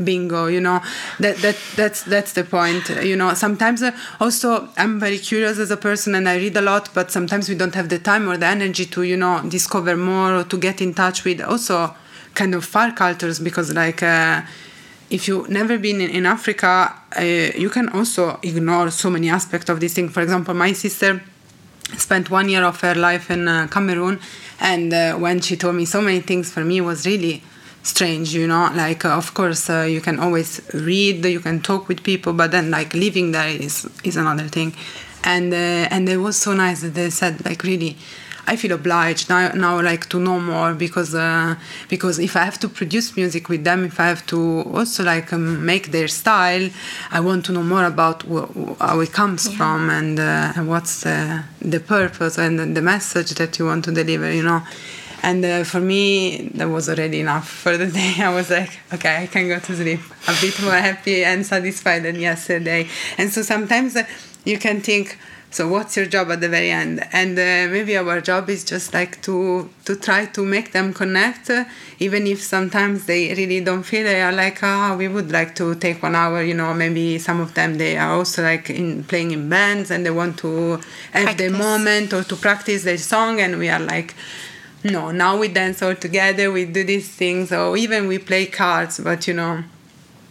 [0.05, 0.81] bingo you know.
[1.21, 3.35] That that that's that's the point you know.
[3.35, 7.11] Sometimes uh, also i'm very curious as a person and i read a lot but
[7.11, 10.45] sometimes we don't have the time or the energy to you know discover more or
[10.45, 11.95] to get in touch with also
[12.35, 14.43] kind of far cultures because like uh,
[15.11, 17.23] if you've never been in, in africa uh,
[17.65, 20.09] you can also ignore so many aspects of this thing.
[20.09, 21.23] For example my sister
[21.97, 24.19] spent one year of her life in uh, cameroon
[24.61, 27.43] and uh, when she told me so many things for me was really
[27.87, 31.89] strange you know like uh, of course uh, you can always read you can talk
[31.89, 34.75] with people but then like living there is is another thing
[35.25, 37.97] and uh, and it was so nice that they said like really
[38.49, 41.57] I feel obliged now, now like to know more because uh,
[41.89, 45.33] because if I have to produce music with them, if I have to also like
[45.33, 46.71] um, make their style,
[47.11, 49.57] I want to know more about wh- how it comes yeah.
[49.57, 53.93] from and, uh, and what's the, the purpose and the message that you want to
[53.93, 54.33] deliver.
[54.33, 54.63] You know,
[55.23, 57.49] and uh, for me that was already enough.
[57.49, 60.01] For the day i was like okay i can go to sleep.
[60.29, 62.89] A bit more happy and satisfied than yesterday.
[63.19, 64.05] And so sometimes uh,
[64.45, 65.19] you can think
[65.57, 67.03] so what's your job at the very end?
[67.13, 71.49] And uh, maybe our job is just like to to try to make them connect
[71.49, 71.65] uh,
[71.99, 75.55] even if sometimes they really don't feel they are like ah oh, we would like
[75.55, 79.05] to take one hour you know maybe some of them they are also like in
[79.05, 80.51] playing in bands and they want to
[81.13, 81.37] have practice.
[81.37, 84.15] the moment or to practice their song and we are like
[84.91, 89.01] no now we dance all together we do these things or even we play cards
[89.01, 89.63] but you know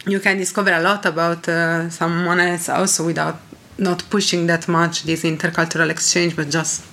[0.06, 3.36] you can discover a lot about uh, someone else also without
[3.78, 6.84] not pushing that much this intercultural exchange but just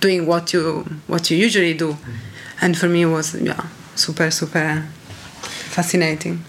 [0.00, 2.12] doing what you what you usually do mm-hmm.
[2.62, 4.86] and for me it was yeah super super
[5.40, 6.44] fascinating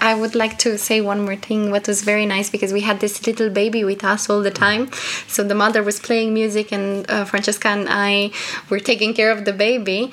[0.00, 1.70] I, would like to say one more thing.
[1.70, 4.90] What was very nice because we had this little baby with us all the time.
[5.26, 8.30] So the mother was playing music, and uh, Francesca and I
[8.68, 10.12] were taking care of the baby.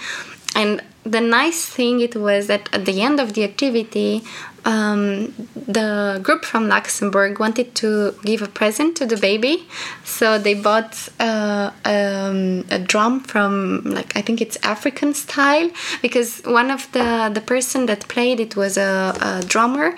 [0.55, 4.23] And the nice thing it was that at the end of the activity,
[4.67, 5.33] um,
[5.65, 9.65] the group from Luxembourg wanted to give a present to the baby,
[10.03, 15.69] so they bought uh, um, a drum from like I think it's African style
[16.01, 19.95] because one of the the person that played it was a, a drummer,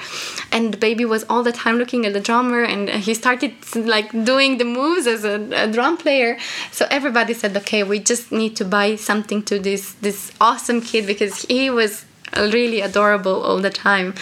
[0.52, 4.12] and the baby was all the time looking at the drummer, and he started like
[4.24, 6.38] doing the moves as a, a drum player.
[6.72, 11.08] So everybody said, okay, we just need to buy something to this this awesome kid
[11.08, 12.06] because he was
[12.38, 14.14] really adorable all the time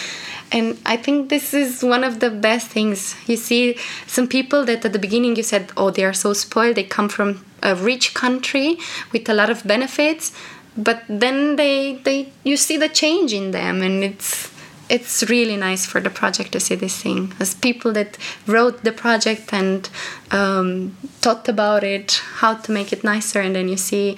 [0.50, 3.14] and i think this is one of the best things.
[3.26, 6.76] You see some people that at the beginning you said oh they are so spoiled
[6.76, 8.78] they come from a rich country
[9.12, 10.32] with a lot of benefits
[10.76, 14.50] but then they they you see the change in them and it's
[14.88, 17.34] it's really nice for the project to see this thing.
[17.38, 19.88] As people that wrote the project and
[20.30, 24.16] um, thought about it how to make it nicer and then you see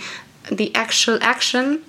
[0.50, 1.82] the actual action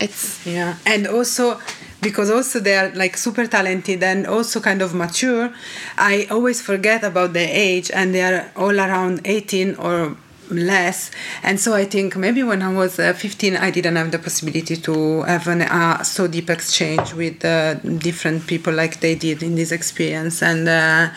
[0.00, 0.76] it's yeah.
[0.86, 1.60] And also
[2.00, 5.52] because also they are like super talented and also kind of mature
[5.96, 10.16] i always forget about their age and they are all around 18 or
[10.50, 11.10] less.
[11.42, 14.76] And so i think maybe when i was uh, 15 i didn't have the possibility
[14.76, 19.54] to have a uh, so deep exchange with uh, different people like they did in
[19.54, 20.42] this experience.
[20.42, 21.10] And uh,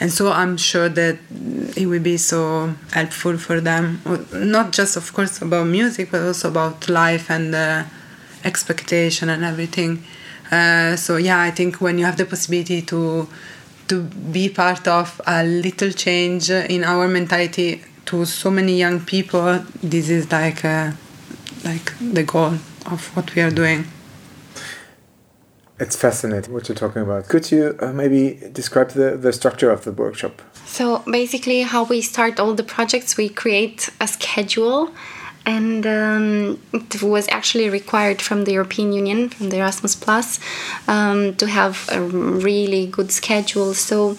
[0.00, 1.18] and so i'm sure that
[1.76, 4.00] it will be so helpful for them.
[4.32, 7.84] Not just of course about music but also about life and uh,
[8.44, 10.04] expectation and everything
[10.50, 13.28] uh, so yeah, I think when you have the possibility to
[13.88, 19.64] to be part of a little change in our mentality to so many young people
[19.80, 20.90] this is like uh,
[21.64, 22.54] like the goal
[22.86, 23.86] of what we are doing.
[25.78, 27.28] It's fascinating what you're talking about.
[27.28, 30.40] Could you uh, maybe describe the, the structure of the workshop?
[30.64, 34.90] So basically how we start all the projects we create a schedule
[35.46, 40.40] and um, it was actually required from the European Union, from the Erasmus Plus,
[40.88, 43.72] um, to have a really good schedule.
[43.72, 44.18] So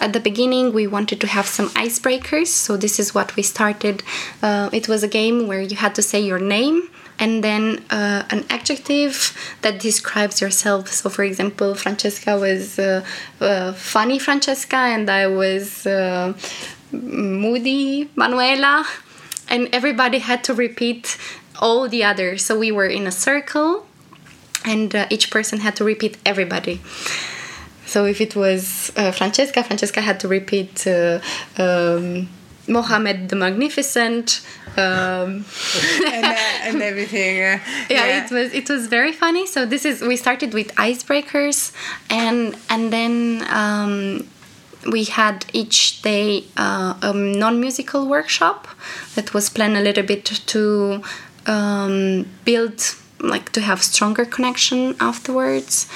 [0.00, 2.46] at the beginning we wanted to have some icebreakers.
[2.46, 4.02] So this is what we started.
[4.42, 8.24] Uh, it was a game where you had to say your name and then uh,
[8.30, 10.88] an adjective that describes yourself.
[10.88, 13.04] So for example francesca was uh,
[13.40, 16.32] uh funny francesca and i was uh,
[16.92, 18.86] moody manuela
[19.48, 21.16] and everybody had to repeat
[21.60, 22.44] all the others.
[22.44, 23.86] So we were in a circle,
[24.64, 26.80] and uh, each person had to repeat everybody.
[27.86, 31.20] So if it was uh, Francesca, Francesca had to repeat uh,
[31.58, 32.28] um,
[32.66, 34.40] Mohammed the Magnificent.
[34.76, 35.44] Um,
[36.06, 37.36] and, uh, and, everything.
[37.36, 39.46] Yeah, yeah, it was it was very funny.
[39.46, 41.72] So this is we started with icebreakers,
[42.08, 44.26] and and then um,
[44.90, 48.68] we had each day uh, a non-musical workshop
[49.14, 51.02] that was planned a little bit to
[51.46, 55.88] um, build like to have stronger connection afterwards.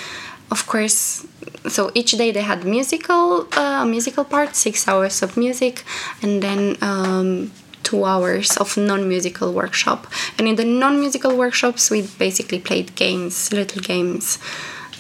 [0.50, 1.26] Of course
[1.68, 5.84] so each day they had musical uh, musical part six hours of music
[6.22, 7.50] and then um,
[7.82, 10.06] two hours of non-musical workshop.
[10.38, 14.38] And in the non-musical workshops we basically played games little games.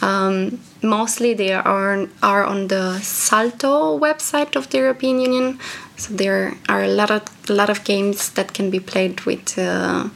[0.02, 5.58] Um, mostly they are are on the Salto website of the European Union.
[5.96, 9.58] So there are a lot of a lot of games that can be played with
[9.58, 10.08] uh,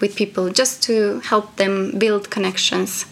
[0.00, 3.06] with people just to help them build connections.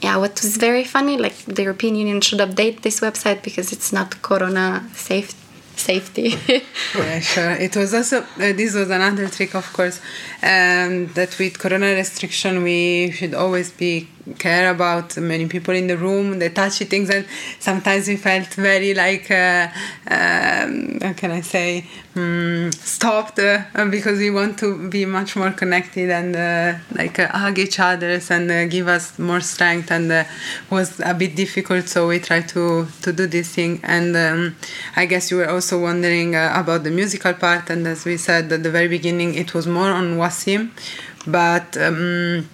[0.00, 3.92] Yeah, what was very funny, like the European Union should update this website because it's
[3.92, 5.34] not Corona safe
[5.76, 6.34] safety.
[6.94, 7.52] yeah, sure.
[7.52, 10.00] It was also uh, this was another trick, of course,
[10.42, 15.96] um, that with Corona restriction we should always be care about many people in the
[15.96, 17.26] room, the touchy things, and
[17.58, 19.68] sometimes we felt very like, uh,
[20.10, 21.84] um, how can I say,
[22.16, 27.28] um, stopped uh, because we want to be much more connected and uh, like uh,
[27.28, 30.26] hug each other and uh, give us more strength, and
[30.70, 31.88] was a bit difficult.
[31.88, 34.56] So we tried to to do this thing, and um,
[34.96, 38.62] I guess you were also wondering about the musical part, and as we said at
[38.62, 40.70] the very beginning, it was more on Wasim,
[41.26, 41.76] but.
[41.76, 42.48] Um,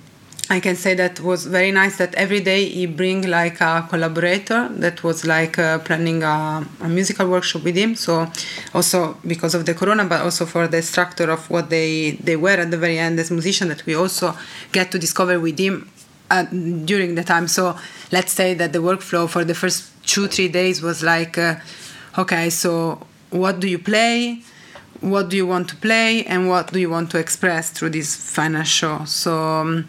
[0.50, 4.68] I can say that was very nice that every day he bring like a collaborator
[4.72, 7.94] that was like uh, planning a, a, musical workshop with him.
[7.94, 8.30] So
[8.74, 12.58] also because of the corona, but also for the structure of what they they were
[12.60, 14.36] at the very end as musician that we also
[14.72, 15.90] get to discover with him
[16.30, 16.44] uh,
[16.84, 17.48] during the time.
[17.48, 17.78] So
[18.12, 21.56] let's say that the workflow for the first two three days was like, uh,
[22.18, 24.42] okay, so what do you play?
[25.00, 28.14] What do you want to play, and what do you want to express through this
[28.14, 29.06] final show?
[29.06, 29.38] So.
[29.42, 29.88] Um,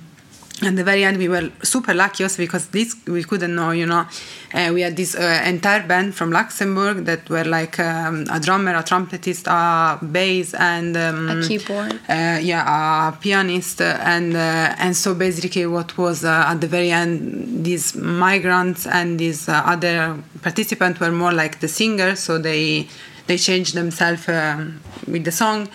[0.62, 3.86] at the very end we were super lucky also because this we couldn't know you
[3.86, 4.06] know
[4.53, 8.74] uh, we had this uh, entire band from luxembourg that were like um, a drummer
[8.74, 11.93] a trumpetist a bass and um, a keyboard.
[12.08, 13.82] uh, yeah a pianist.
[13.82, 19.20] And uh, and so basically what was uh, at the very end these migrants and
[19.20, 22.88] these uh, other participants were more like the singers so they
[23.28, 25.68] they changed themselves um, with the song.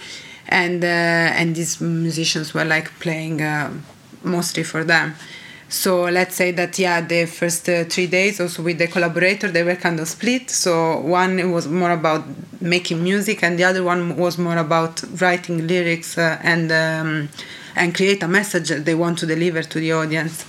[0.49, 3.41] And and these musicians were like playing
[4.23, 5.14] mostly for them.
[5.71, 9.62] So let's say that yeah, the first uh, three days also with the collaborator they
[9.62, 10.51] were kind of split.
[10.51, 12.25] So one was more about
[12.61, 17.29] making music, and the other one was more about writing lyrics uh, and um,
[17.77, 20.45] and create a message that they want to deliver to the audience.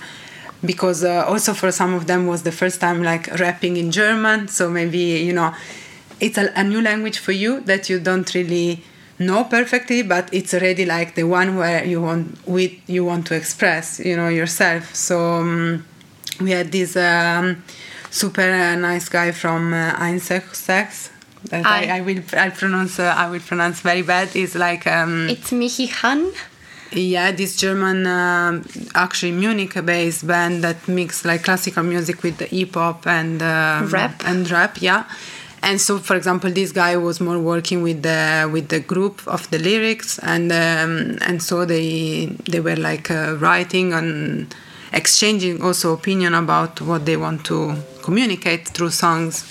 [0.64, 4.48] Because uh, also for some of them was the first time like rapping in German,
[4.48, 5.54] so maybe you know
[6.18, 8.82] it's a, a new language for you that you don't really
[9.26, 13.34] know perfectly but it's already like the one where you want with you want to
[13.34, 14.94] express you know yourself.
[14.94, 15.86] So um,
[16.40, 17.62] we had this um,
[18.10, 21.10] super uh, nice guy from uh, Einshoch6
[21.50, 24.34] that I, I, will I pronounce uh, I will pronounce very bad.
[24.36, 26.30] Is like um, it's Michi Han?
[26.92, 28.62] Yeah this German uh,
[28.94, 33.86] actually Munich based band that mix like classical music with the hip hop and uh,
[33.90, 34.22] rap?
[34.24, 35.04] and rap yeah
[35.62, 39.48] and so for example this guy was more working with the with the group of
[39.50, 44.54] the lyrics and um, and so they they were like uh, writing and
[44.92, 49.48] exchanging also opinion about what they want to communicate through songs.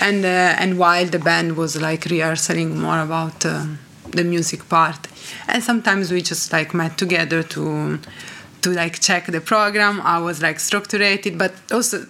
[0.00, 3.66] And uh, and while the band was like rehearsing more about uh,
[4.10, 5.08] the music part.
[5.48, 7.98] And sometimes we just like met together to
[8.62, 10.00] to like check the program.
[10.02, 12.06] I was like structured but also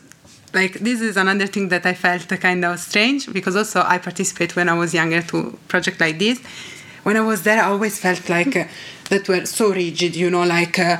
[0.60, 4.56] like this is another thing that I felt kind of strange because also I participate
[4.56, 5.36] when I was younger to
[5.68, 6.38] project like this.
[7.06, 8.64] When I was there, I always felt like uh,
[9.10, 10.78] that were so rigid, you know, like.
[10.78, 10.96] Uh,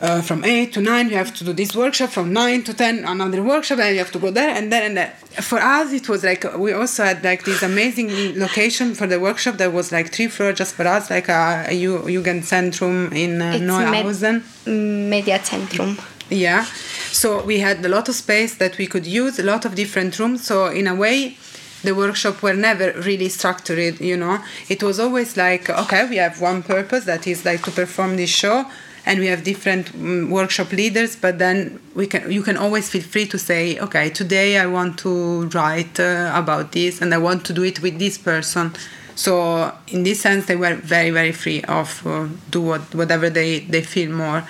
[0.00, 3.04] uh, from 8 to 9 you have to do this workshop from 9 to 10
[3.04, 5.12] another workshop and you have to go there and there and there
[5.42, 9.56] for us it was like we also had like this amazing location for the workshop
[9.56, 14.42] that was like three floors just for us like a, a Jugendzentrum in uh, Neuhausen
[14.66, 15.98] Med- Media Centrum
[16.30, 16.64] yeah
[17.12, 20.18] so we had a lot of space that we could use a lot of different
[20.18, 20.46] rooms.
[20.46, 21.36] So in a way
[21.82, 24.42] the workshop were never really structured you know.
[24.68, 28.30] It was always like okay we have one purpose that is like to perform this
[28.30, 28.66] show
[29.06, 33.02] and we have different um, workshop leaders but then we can you can always feel
[33.02, 37.44] free to say okay today i want to write uh, about this and i want
[37.44, 38.74] to do it with this person.
[39.14, 43.60] So in this sense they were very very free of uh, do what, whatever they
[43.60, 44.44] they feel more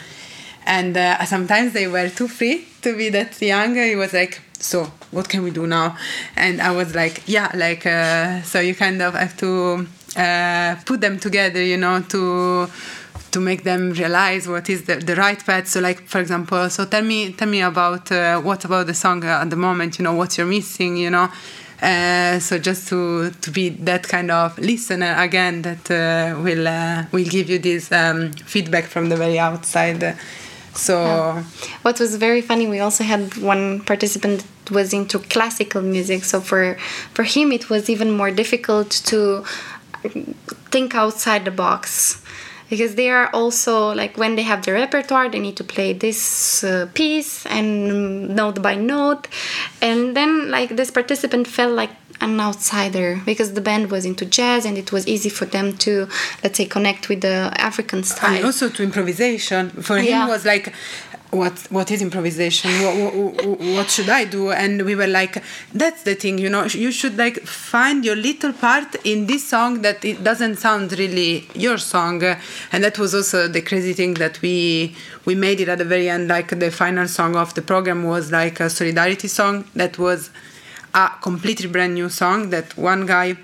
[0.69, 3.77] and uh, sometimes they were too free to be that young.
[3.77, 5.97] It was like so what can we do now?
[6.37, 11.01] And i was like yeah like uh, so you kind of have to uh, put
[11.01, 12.69] them together you know to
[13.31, 15.69] to make them realize what is the, the right path.
[15.69, 19.25] So like for example so tell me tell me about uh, what about the song
[19.25, 21.29] at the moment you know what you're missing you know?
[21.81, 27.05] Uh, so just to to be that kind of listener again that uh, will uh,
[27.13, 30.17] will give you this um, feedback from the very outside
[30.79, 31.43] so yeah.
[31.83, 36.41] what was very funny we also had one participant that was into classical music so
[36.41, 36.77] for
[37.15, 39.45] for him it was even more difficult to
[40.71, 42.23] think outside the box
[42.71, 46.65] because they are also like when they have the repertoire they need to play this
[46.65, 49.29] uh, piece and note by note.
[49.81, 51.91] And then like this participant felt like
[52.21, 56.09] an outsider because the band was into jazz and it was easy for them to
[56.43, 58.35] let's say connect with the african style.
[58.35, 59.71] and also to improvisation.
[59.71, 60.23] For yeah.
[60.23, 60.73] him was like
[61.31, 62.71] what what is improvisation?
[62.83, 64.51] What, what, what, should i do?
[64.51, 68.53] And we were like that's the thing you know you should like find your little
[68.53, 72.23] part in this song that it doesn't sound really your song.
[72.73, 74.95] And that was also the crazy thing that we
[75.27, 78.33] we made it at the very end like the final song of the program was
[78.33, 80.31] like a solidarity song that was
[80.95, 83.37] a completely brand new song that one guy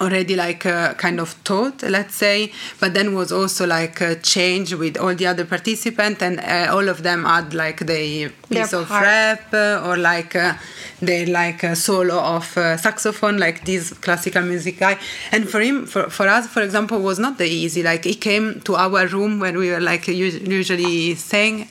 [0.00, 4.74] already like uh, kind of taught let's say but then was also like a change
[4.74, 8.80] with all the other participants and uh, all of them had like the piece Their
[8.80, 9.04] of part.
[9.04, 10.54] rap uh, or like uh,
[11.00, 14.98] they like a solo of uh, saxophone like this classical music guy.
[15.32, 17.82] And for him for, for us for example was not the easy.
[17.82, 21.68] Like he came to our room where we were like usually staying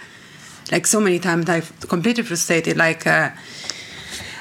[0.72, 2.78] like so many times i completely frustrated.
[2.78, 3.32] Like uh,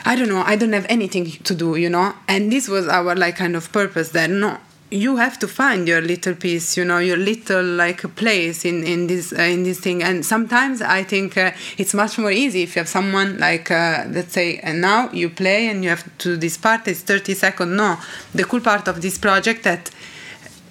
[0.05, 2.15] I don't know, I don't have anything to do, you know?
[2.29, 4.59] And this was our like kind of purpose that no,
[4.91, 9.07] you have to find your little piece, you know, your little like place in in
[9.07, 10.03] this uh, in this thing.
[10.03, 14.05] And sometimes I think uh, it's much more easy if you have someone like uh,
[14.11, 16.87] let's say, and now you play and you have to do this part.
[16.89, 17.71] It's thirty seconds.
[17.75, 17.97] No,
[18.35, 19.91] the cool part of this project that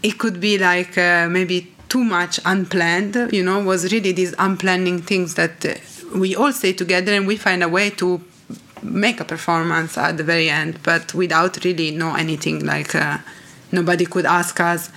[0.04, 3.16] it could be like uh, maybe too much unplanned.
[3.32, 5.76] You know, was really these unplanning things that uh,
[6.16, 8.22] we all stay together and we find a way to
[8.84, 12.66] make a performance at the very end, but without really know anything.
[12.66, 13.20] Like uh,
[13.72, 14.90] nobody could ask us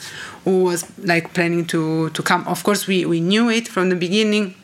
[0.45, 2.47] who was like planning to to come.
[2.47, 4.55] Of course, we we knew it from the beginning.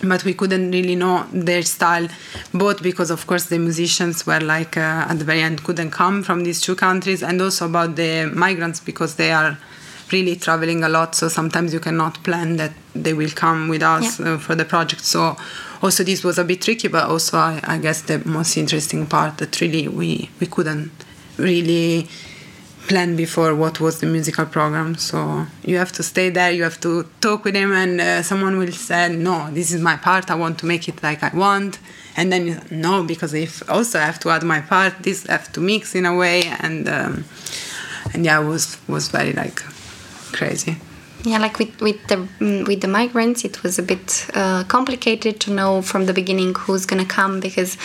[0.00, 2.06] But we couldn't really know their style,
[2.54, 6.22] both because, of course, the musicians were like uh, at the very end couldn't come
[6.22, 9.58] from these two countries, and also about the migrants because they are
[10.12, 11.16] really traveling a lot.
[11.16, 14.34] So sometimes you cannot plan that they will come with us yeah.
[14.34, 15.04] uh, for the project.
[15.04, 15.36] So
[15.82, 19.38] also this was a bit tricky, but also I, I guess the most interesting part
[19.38, 20.90] that really we we couldn't
[21.36, 22.08] really
[22.88, 24.96] plan before what was the musical program.
[24.96, 28.58] So you have to stay there, you have to talk with him, and uh, someone
[28.58, 30.30] will say, "No, this is my part.
[30.30, 31.78] I want to make it like I want."
[32.16, 35.60] And then no, because if also I have to add my part, this have to
[35.60, 37.24] mix in a way, and um,
[38.12, 39.62] and yeah, it was was very like
[40.32, 40.76] crazy
[41.24, 45.40] yeah like with with the mm, with the migrants it was a bit uh, complicated
[45.40, 47.76] to know from the beginning who's gonna come because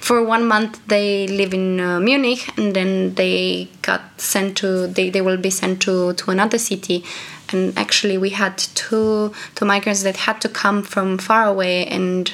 [0.00, 5.10] for one month they live in uh, munich and then they got sent to they,
[5.10, 7.04] they will be sent to to another city.
[7.52, 12.32] And actually we had two two migrants that had to come from far away and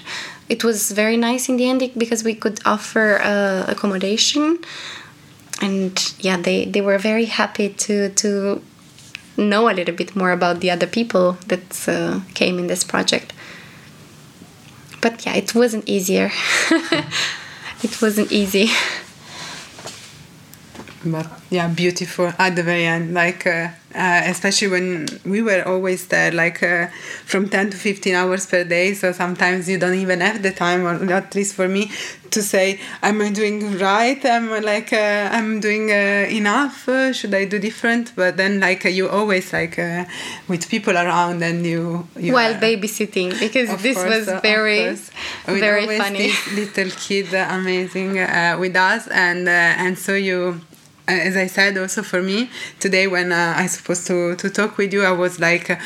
[0.49, 4.59] it was very nice in the end because we could offer uh, accommodation.
[5.61, 8.62] And yeah they they were very happy to to
[9.37, 13.32] know a little bit more about the other people that uh, came in this project.
[15.01, 16.30] But yeah, it wasn't easier.
[17.82, 18.70] it wasn't easy.
[21.12, 23.14] but yeah beautiful at the very end.
[23.14, 26.88] Like uh, uh, especially when we were always there like uh,
[27.24, 28.92] from 10 to 15 hours per day.
[28.92, 31.90] So sometimes you don't even have the time or at least for me
[32.30, 34.22] to say am i doing right?
[34.24, 36.88] Am I like uh, i'm doing uh, enough?
[36.88, 38.12] Uh, should i do different?
[38.14, 39.78] But then like you always like
[40.48, 44.94] with people around and you, you while babysitting because this course, was very
[45.46, 46.32] very funny.
[46.54, 48.14] little kid amazing
[48.61, 50.61] with us and and so you
[51.09, 52.50] as I said, also for me
[52.80, 55.76] today when uh, I supposed to to talk with you, I was like, uh,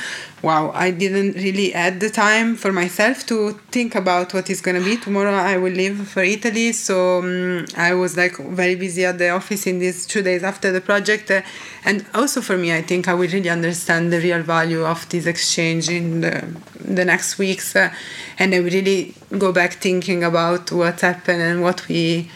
[0.43, 4.81] wow, I didn't really add the time for myself to think about what is gonna
[4.81, 5.35] be tomorrow.
[5.35, 9.67] I will leave for Italy, so um, I was like very busy at the office
[9.67, 11.43] in these two days after the project, uh,
[11.85, 15.27] and also for me, I think I will really understand the real value of this
[15.27, 16.47] exchange in the
[16.83, 17.93] the next weeks, uh,
[18.39, 22.31] and I will really go back thinking about what happened and what we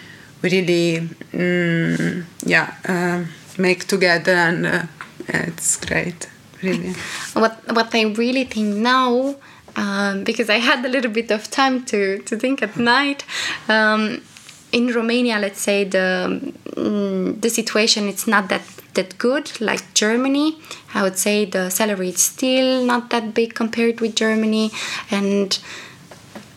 [0.45, 3.25] really mm, yeah uh,
[3.59, 4.83] make together and uh,
[5.29, 6.29] it's great
[6.63, 6.95] really.
[7.35, 9.37] What what i really think now
[9.77, 13.25] um, because i had a little bit of time to to think at night
[13.69, 14.23] um,
[14.73, 16.07] in romania let's say the
[16.77, 18.63] mm, the situation it's not that
[18.95, 20.59] that good like germany.
[20.95, 24.71] I would say the salary is still not that big compared with germany.
[25.11, 25.59] And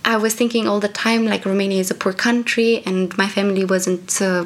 [0.05, 3.65] I was thinking all the time like Romania is a poor country and my family
[3.65, 4.45] wasn't uh,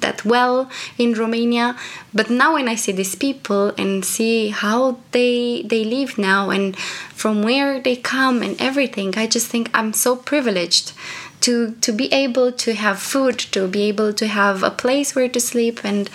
[0.00, 1.76] that well in Romania.
[2.12, 6.76] But now when I see these people and see how they they live now and
[7.14, 10.92] from where they come and everything, I just think I'm so privileged
[11.40, 15.28] to to be able to have food, to be able to have a place where
[15.28, 16.10] to sleep and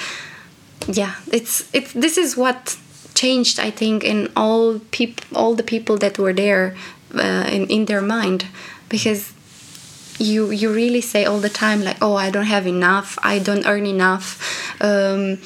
[0.87, 2.77] yeah, it's it's this is what
[3.15, 6.75] changed I think in all people all the people that were there
[7.15, 8.45] uh, in, in their mind
[8.87, 9.33] because
[10.19, 13.17] you you really say all the time like oh i don't have enough.
[13.23, 14.27] I don't earn enough.
[14.81, 15.39] Um,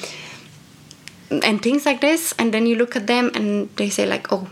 [1.30, 4.48] and things like this and then you look at them and they say like oh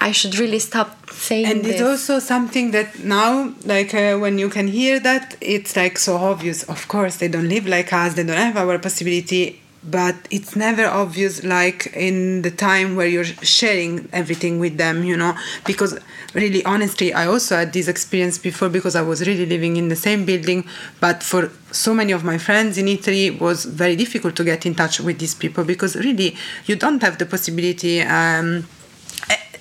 [0.00, 1.74] I should really stop saying and this.
[1.74, 6.16] it's also something that now like uh, when you can hear that it's like so
[6.16, 6.62] obvious.
[6.62, 8.14] Of course they don't live like us.
[8.14, 13.24] They don't have our possibility but it's never obvious like in the time where you're
[13.24, 15.34] sharing everything with them you know?
[15.64, 15.98] Because
[16.34, 19.96] really honestly i also had this experience before because i was really living in the
[19.96, 20.64] same building
[21.00, 24.64] but for so many of my friends in italy it was very difficult to get
[24.64, 28.66] in touch with these people because really you don't have the possibility um,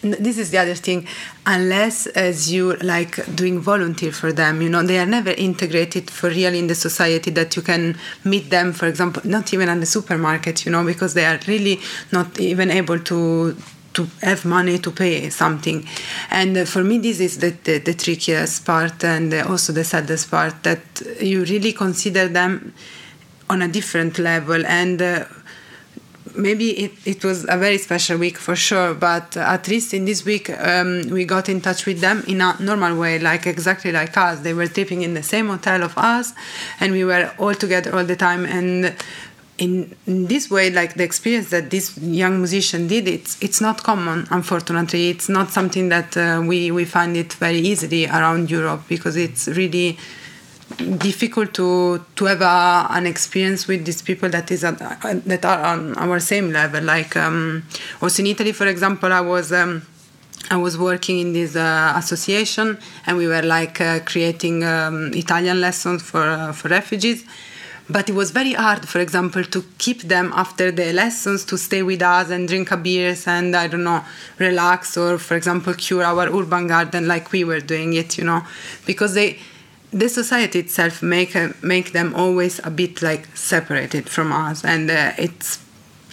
[0.01, 1.05] this is the other thing.
[1.45, 6.29] Unless as you like doing volunteer for them you know they are never integrated for
[6.29, 9.85] real in the society that you can meet them for example not even at the
[9.85, 11.79] supermarket you know because they are really
[12.11, 13.55] not even able to
[13.93, 15.85] to have money to pay something.
[16.29, 20.29] And uh, for me this is the, the, the trickiest part and also the saddest
[20.29, 20.81] part that
[21.19, 22.73] you really consider them
[23.49, 24.65] on a different level.
[24.65, 25.25] And uh,
[26.35, 30.25] maybe it, it was a very special week for sure but at least in this
[30.25, 34.15] week um, we got in touch with them in a normal way like exactly like
[34.17, 34.39] us.
[34.39, 36.33] They were sleeping in the same hotel of us
[36.79, 38.45] and we were all together all the time.
[38.45, 38.95] And
[39.57, 43.83] in, in this way like the experience that this young musician did it's it's not
[43.83, 45.09] common unfortunately.
[45.09, 49.47] It's not something that uh, we we find it very easily around europe because it's
[49.49, 49.97] really
[50.97, 55.65] difficult to to have a, an experience with these people that is at, that are
[55.65, 56.83] on our same level.
[56.83, 57.63] Like um,
[58.01, 59.51] also in Italy, for example, I was.
[59.51, 59.83] Um,
[60.51, 65.61] I was working in this uh, association, and we were like uh, creating um, Italian
[65.61, 67.23] lessons for uh, for refugees.
[67.91, 71.81] But it was very hard, for example, to keep them after the lessons to stay
[71.81, 74.03] with us and drink a beers and I don't know,
[74.37, 78.43] relax or, for example, cure our urban garden like we were doing it, you know,
[78.85, 79.39] because they
[79.91, 85.13] the society itself make make them always a bit like separated from us, and uh,
[85.17, 85.59] it's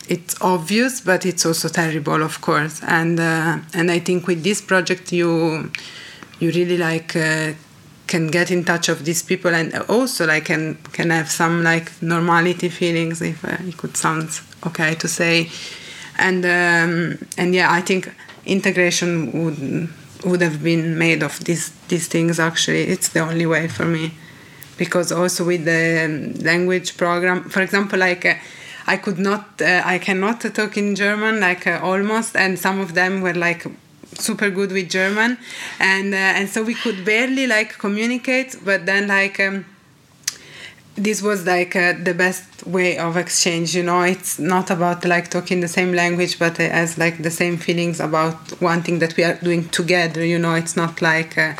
[0.09, 2.81] it's obvious, but it's also terrible, of course.
[2.83, 5.70] And uh, and I think with this project, you
[6.39, 7.53] you really like uh,
[8.07, 11.91] can get in touch of these people, and also like can can have some like
[12.01, 14.31] normality feelings, if uh, it could sound
[14.66, 15.51] okay to say.
[16.18, 18.11] And um, and yeah, I think
[18.47, 19.89] integration would
[20.27, 22.39] would have been made of these these things.
[22.39, 24.12] Actually it's the only way for me.
[24.77, 28.35] Because also with the um, language program for example like uh,
[28.87, 32.93] i could not uh, i cannot talk in german like uh, almost and some of
[32.93, 33.66] them were like
[34.18, 35.39] super good with german.
[35.81, 39.64] And uh, and so we could barely like communicate but then like um,
[40.97, 45.30] this was like uh, the best way of exchange you know it's not about like
[45.30, 49.22] talking the same language but as like the same feelings about one thing that we
[49.22, 51.55] are doing together you know it's not like uh,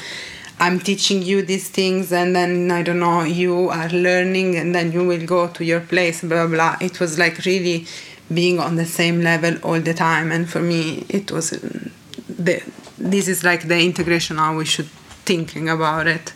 [0.59, 4.91] I'm teaching you these things, and then I don't know, you are learning, and then
[4.91, 6.77] you will go to your place, blah blah.
[6.81, 7.87] It was like really
[8.33, 12.63] being on the same level all the time, and for me, it was the
[12.97, 14.89] this is like the integration how we should
[15.27, 16.33] thinking about it.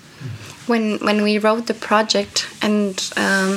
[0.71, 3.51] When when we wrote the project and um,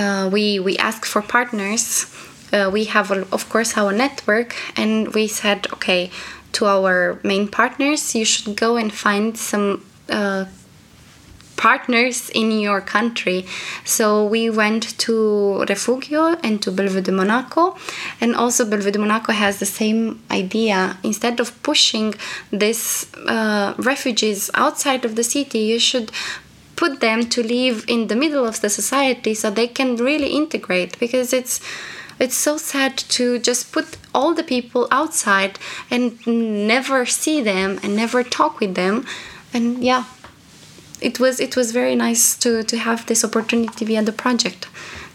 [0.00, 2.06] uh, we we asked for partners,
[2.52, 6.10] uh, we have of course our network, and we said okay
[6.52, 10.44] to our main partners, you should go and find some uh,
[11.60, 13.44] partners in your country.
[13.84, 17.76] So we went to Refugio and to Bellevue di Monaco,
[18.20, 20.96] and also Bellevue di Monaco has the same idea.
[21.02, 22.14] Instead of pushing
[22.50, 26.10] these uh, refugees outside of the city, you should
[26.76, 30.98] put them to live in the middle of the society so they can really integrate
[30.98, 31.60] because it's
[32.18, 35.58] it's so sad to just put all the people outside
[35.90, 39.04] and never see them and never talk with them
[39.52, 40.04] and yeah
[41.00, 44.68] it was it was very nice to to have this opportunity via the project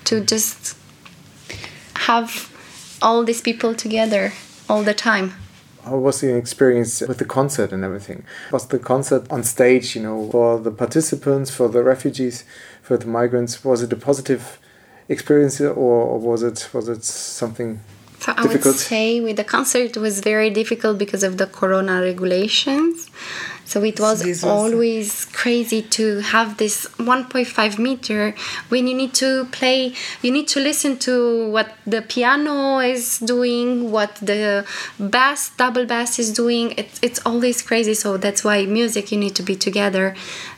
[0.05, 0.77] to just
[2.07, 2.51] have
[3.01, 4.33] all these people together
[4.69, 5.33] all the time.
[5.83, 8.23] How was the experience with the concert and everything?
[8.51, 12.43] Was the concert on stage you know for the participants for the refugees
[12.81, 14.59] for the migrants was it a positive
[15.07, 17.79] experience or, or was it was it something
[18.19, 22.01] so I would say with the concert it was very difficult because of the corona
[22.01, 23.11] regulations.
[23.65, 28.35] So it was, was always crazy to have this 1.5 meter
[28.69, 33.91] when you need to play, you need to listen to what the piano is doing,
[33.91, 34.65] what the
[34.99, 36.73] bass, double bass is doing.
[36.77, 37.95] It's, it's always crazy.
[37.95, 40.15] So that's why music, you need to be together.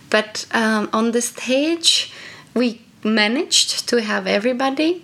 [0.09, 2.13] But um, on the stage,
[2.53, 5.03] we managed to have everybody.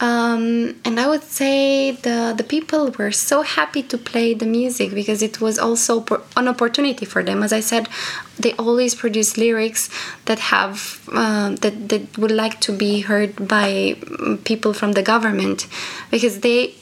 [0.00, 4.94] Um, and I would say the the people were so happy to play the music
[4.94, 6.04] because it was also
[6.36, 7.42] an opportunity for them.
[7.42, 7.88] As I said,
[8.38, 9.90] they always produce lyrics
[10.26, 13.96] that have uh, that that would like to be heard by
[14.44, 15.66] people from the government
[16.12, 16.74] because they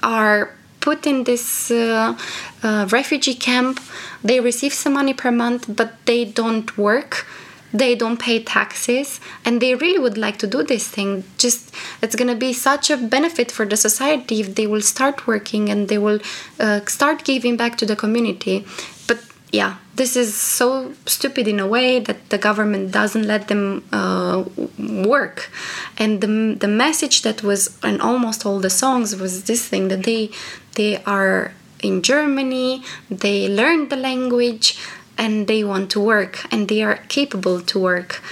[0.00, 2.16] are put in this uh,
[2.62, 3.80] uh, refugee camp.
[4.22, 7.26] They receive some money per month, but they don't work
[7.72, 11.24] they don't pay taxes and they really would like to do this thing.
[11.38, 15.26] Just it's going to be such a benefit for the society if they will start
[15.26, 16.20] working and they will
[16.58, 18.66] uh, start giving back to the community.
[19.06, 19.20] But
[19.52, 24.42] yeah this is so stupid in a way that the government doesn't let them uh,
[24.78, 25.50] work.
[25.98, 30.04] And the, the message that was in almost all the songs was this thing that
[30.04, 30.30] they
[30.76, 31.52] they are
[31.82, 34.78] in germany they learned the language
[35.20, 38.22] and they want to work and they are capable to work.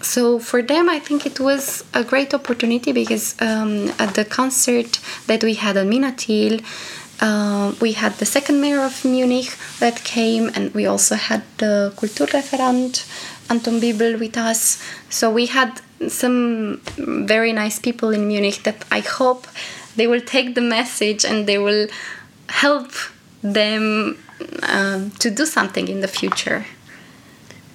[0.00, 3.72] So for them i think it was a great opportunity because um,
[4.04, 4.98] at the concert
[5.28, 6.54] that we had at minatil
[7.20, 11.92] uh, we had the second mayor of munich that came and we also had the
[11.96, 12.94] kulturreferent
[13.48, 14.82] anton Biebl with us.
[15.08, 19.46] So we had some very nice people in munich that i hope
[19.94, 21.86] they will take the message and they will
[22.48, 22.90] help
[23.42, 24.16] them
[24.62, 26.64] um, to do something in the future.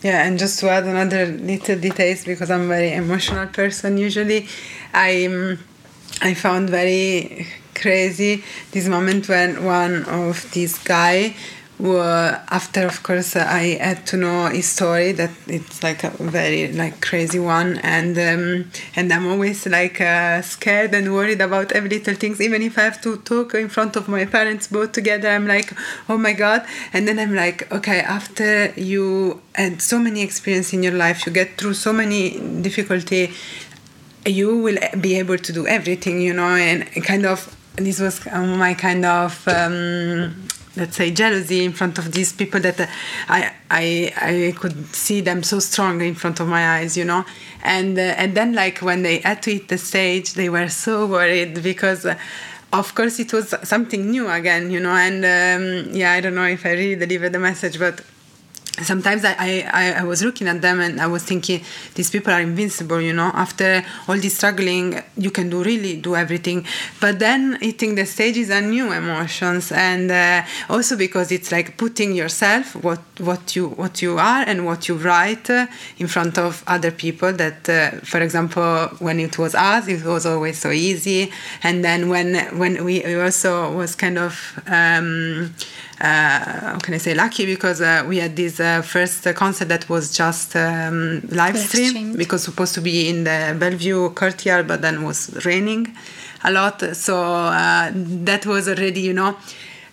[0.04, 3.98] Yeah, and just to add another little details because I'm a very emotional person.
[3.98, 4.48] Usually,
[4.94, 5.58] I
[6.22, 11.36] I found very crazy this moment when one of these guy
[11.80, 16.72] well, after of course I had to know his story that it's like a very
[16.72, 17.78] like crazy one.
[17.80, 22.42] And um, and I'm always like uh, scared and worried about every little things.
[22.42, 25.72] Even if I have to talk in front of my parents both together I'm like
[26.10, 26.66] oh my god.
[26.94, 31.32] And then I'm like okay after you had so many experience in your life you
[31.32, 33.34] get through so many difficulty
[34.26, 36.56] you will be able to do everything you know?
[36.56, 40.48] And kind of this was my kind of um,
[40.78, 42.88] let's say jealousy in front of these people that uh,
[43.28, 47.26] I I I could see them so strong in front of my eyes, you know,
[47.64, 51.06] and uh, and then like when they had to hit the stage, they were so
[51.06, 52.06] worried because.
[52.06, 52.16] Uh,
[52.74, 56.44] of course, it was something new again, you know, and um, yeah, I don't know
[56.44, 58.02] if I really delivered the message, but
[58.84, 61.62] sometimes I, I, I was looking at them and I was thinking
[61.96, 66.16] these people are invincible you know after all this struggling you can do really do
[66.16, 66.66] everything.
[67.00, 72.14] But then hitting the stages are new emotions and uh, also because it's like putting
[72.14, 75.68] yourself what what you what you are and what you write uh,
[75.98, 80.26] in front of other people that uh, for example when it was us it was
[80.26, 81.32] always so easy.
[81.64, 84.34] And then when when we also was kind of
[84.68, 85.54] um,
[86.00, 90.16] how can I say lucky because uh, we had this uh, first concert that was
[90.16, 95.02] just um, live stream because supposed to be in the Bellevue courtyard but then it
[95.02, 95.96] was raining
[96.44, 96.82] a lot.
[96.96, 99.38] So uh, that was already you know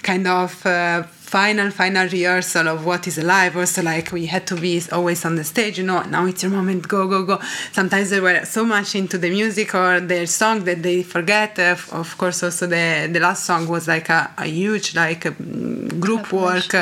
[0.03, 1.05] kind of uh,
[1.35, 5.35] final final rehearsal of what is alive also like we had to be always on
[5.35, 7.41] the stage you know now it's your moment go go go.
[7.73, 11.59] Sometimes they were so much into the music or their song that they forget.
[11.59, 15.89] Uh, of course also the the last song was like a, a huge like um,
[16.05, 16.73] group work.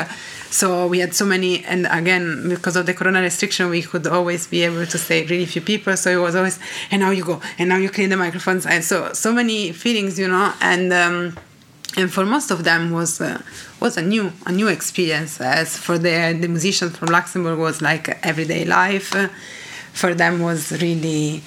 [0.51, 4.45] So we had so many and again because of the corona restriction we could always
[4.45, 5.97] be able to stay really few people.
[5.97, 6.59] So it was always
[6.91, 8.67] and now you go and now you clean the microphones.
[8.67, 11.17] And so so many feelings you know and um,
[11.95, 13.41] and for most of them was uh,
[13.79, 18.09] was a new a new experience as for the the musicians from Luxembourg was like
[18.25, 19.13] everyday life.
[19.93, 21.43] For them was really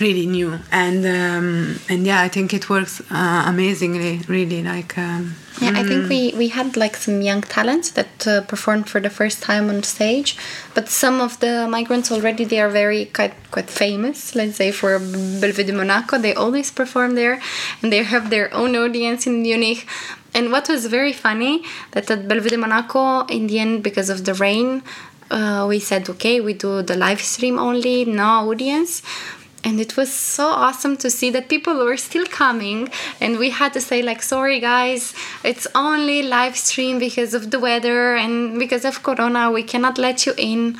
[0.00, 0.58] really new.
[0.70, 5.82] And um, and yeah I think it works uh, amazingly really like um, yeah I
[5.82, 9.68] think we we had like some young talents that uh, performed for the first time
[9.70, 10.36] on stage
[10.74, 14.34] but some of the migrants already they are very quite quite famous.
[14.34, 17.40] Let's say for Bellevue di Monaco they always perform there
[17.82, 19.86] and they have their own audience in Munich.
[20.34, 24.24] And what was very funny that at Bellevue di Monaco in the end because of
[24.24, 24.82] the rain
[25.30, 29.02] uh, we said okay we do the live stream only no audience
[29.64, 32.88] and it was so awesome to see that people were still coming.
[33.20, 37.58] And we had to say like sorry guys it's only live stream because of the
[37.58, 39.50] weather and because of corona.
[39.50, 40.78] We cannot let you in.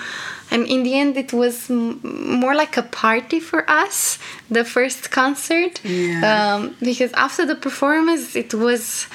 [0.50, 4.18] And in the end it was more like a party for us
[4.50, 5.84] the first concert.
[5.84, 6.54] Yeah.
[6.54, 9.06] um, because after the performance it was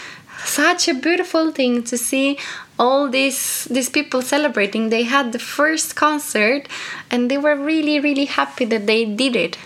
[0.45, 2.37] such a beautiful thing to see
[2.79, 6.67] all these these people celebrating they had the first concert
[7.11, 9.57] and they were really really happy that they did it.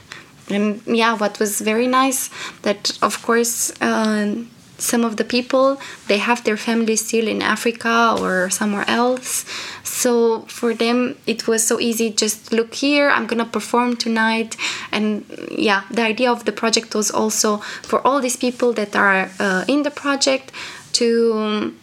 [0.49, 2.29] And yeah what was very nice
[2.61, 4.35] that of course uh,
[4.77, 9.45] some of the people they have their families still in africa or somewhere else.
[9.83, 14.57] So for them it was so easy just look here i'm gonna perform tonight.
[14.91, 19.31] And yeah the idea of the project was also for all these people that are
[19.39, 20.51] uh, in the project
[20.93, 21.73] to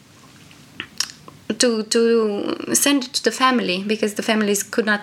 [1.59, 5.03] to to send it to the family because the families could not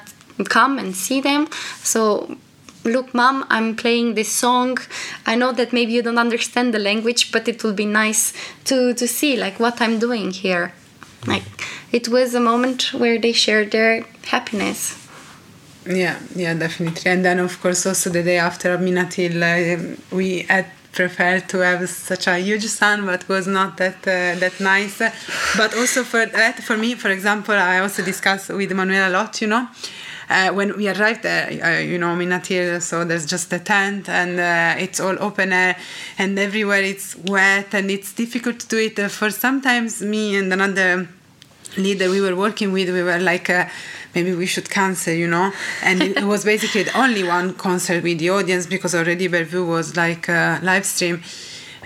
[0.49, 1.47] come and see them.
[1.83, 2.37] So
[2.83, 4.77] look mom i'm playing this song.
[5.25, 8.33] I know that maybe you don't understand the language but it will be nice
[8.65, 10.73] to to see like what i'm doing here.
[11.27, 11.43] Like
[11.91, 14.97] it was a moment where they shared their happiness.
[15.85, 17.11] Yeah yeah definitely.
[17.11, 21.87] And then of course also the day after Minatil uh, we had preferred to have
[21.89, 24.99] such a huge sun but was not that uh, that nice
[25.57, 29.41] but also for that for me for example i also discussed with Manuel a lot
[29.41, 29.67] you know
[30.31, 34.39] uh, when we arrived there, uh, you know, Minatil, so there's just a tent and
[34.39, 35.75] uh, it's all open air
[36.17, 39.11] and everywhere it's wet and it's difficult to do it.
[39.11, 41.07] For sometimes me and another
[41.77, 43.65] leader we were working with, we were like, uh,
[44.15, 45.51] maybe we should cancel, you know.
[45.83, 49.95] And it was basically the only one concert with the audience because already Bellevue was
[49.95, 51.21] like a live stream.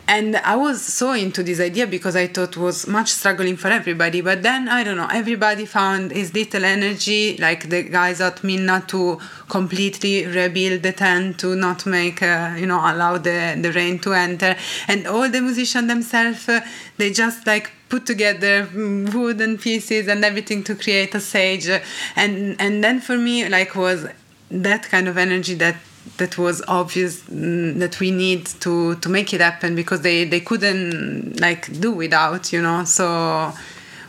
[0.08, 4.22] And i was so into this idea because i thought was much struggling for everybody.
[4.22, 7.38] But then i don't know everybody found his little energy.
[7.38, 9.20] Like the guys at minna to
[9.50, 14.14] completely rebuild the tent to not make uh, you know allow the, the rain to
[14.14, 14.56] enter.
[14.88, 16.62] And all the musicians themselves uh,
[16.98, 21.68] they just like put together wooden pieces and everything to create a sage.
[22.16, 24.08] And and then for me like was
[24.52, 25.78] that kind of energy that
[26.18, 30.42] that was obvious mm, that we need to to make it happen because they they
[30.42, 32.84] couldn't like do without you know?
[32.84, 33.06] So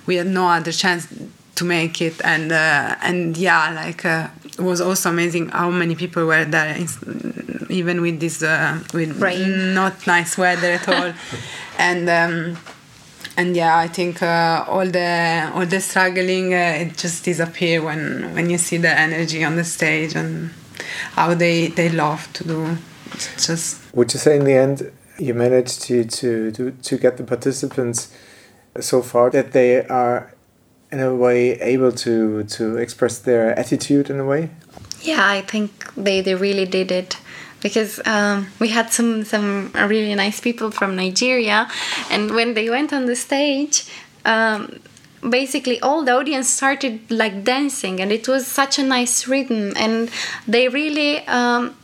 [0.06, 1.06] we had no other chance
[1.58, 2.16] to make it.
[2.24, 4.28] And uh, and yeah like uh,
[4.58, 6.76] it was also amazing how many people were there.
[7.68, 9.74] Even with this uh, with Rain.
[9.74, 11.12] not nice weather at all.
[11.78, 12.56] And um,
[13.36, 18.34] and yeah I think uh, all the all the struggling uh, it just disappear when
[18.34, 20.50] when you see the energy on the stage and
[21.12, 22.78] how they they love to do.
[23.12, 27.16] It's just would you say in the end you managed to to to, to get
[27.16, 28.12] the participants
[28.80, 30.34] so far that they are
[30.90, 34.50] in a way able to to express their attitude in a way?
[35.02, 37.18] Yeah i think they they really did it
[37.62, 41.68] because um, we had some some really nice people from nigeria.
[42.10, 43.84] And when they went on the stage
[44.24, 44.80] um,
[45.28, 48.00] basically all the audience started like dancing.
[48.00, 49.72] And it was such a nice rhythm.
[49.76, 50.10] And
[50.46, 51.74] they really um,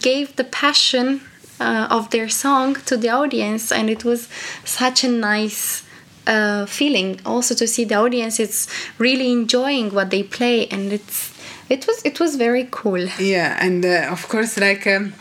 [0.00, 1.22] gave the passion
[1.60, 3.72] uh, of their song to the audience.
[3.72, 4.28] And it was
[4.64, 5.84] such a nice
[6.26, 8.38] uh, feeling also to see the audience.
[8.38, 10.66] It's really enjoying what they play.
[10.68, 11.31] And it's
[11.74, 15.12] it was it was very cool yeah and uh, of course like um,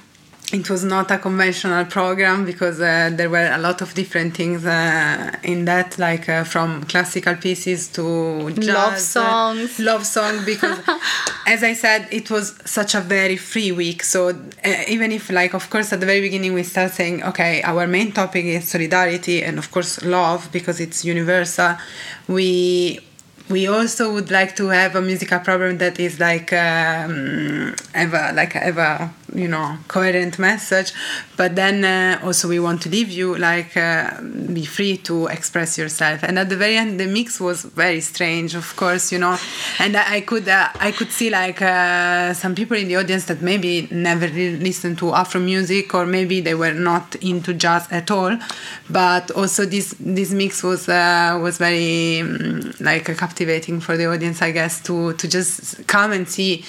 [0.54, 4.66] it was not a conventional program because uh, there were a lot of different things
[4.66, 9.80] uh, in that, like uh, from classical pieces to jazz, love songs.
[9.80, 10.44] love song.
[10.46, 10.78] Because,
[11.48, 14.04] as I said, it was such a very free week.
[14.04, 17.62] So uh, even if, like, of course, at the very beginning we start saying, okay,
[17.64, 21.78] our main topic is solidarity and of course love because it's universal.
[22.28, 23.00] We
[23.52, 28.56] we also would like to have a musical program that is like um, ever like
[28.56, 30.94] ever you know coherent message.
[31.38, 35.78] But then uh, also we want to leave you like uh, be free to express
[35.78, 36.24] yourself.
[36.24, 39.38] And at the very end the mix was very strange of course you know.
[39.80, 43.42] And i could uh, i could see like uh, some people in the audience that
[43.42, 48.10] maybe never really listened to afro music or maybe they were not into jazz at
[48.10, 48.38] all.
[48.90, 53.41] But also this this mix was uh, was very um, like captivating
[53.80, 56.64] for the audience i guess to to just come and see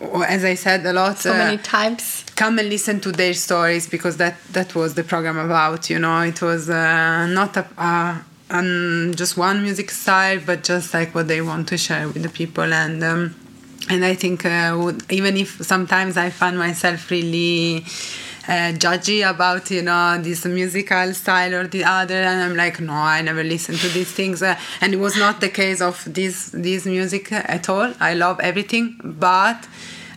[0.00, 1.18] as I said a lot.
[1.18, 2.24] So uh, many times.
[2.36, 5.90] Come and listen to their stories because that that was the program about.
[5.90, 10.94] You know, it was uh, not a, a um, just one music style, but just
[10.94, 13.02] like what they want to share with the people and.
[13.02, 13.34] Um,
[13.90, 17.86] and I think uh, even if sometimes I find myself really
[18.48, 22.92] uh, judgy about you know this musical style or the other and i'm like no
[22.92, 24.42] i never listen to these things.
[24.42, 27.92] Uh, and it was not the case of this this music at all.
[28.00, 29.68] I love everything but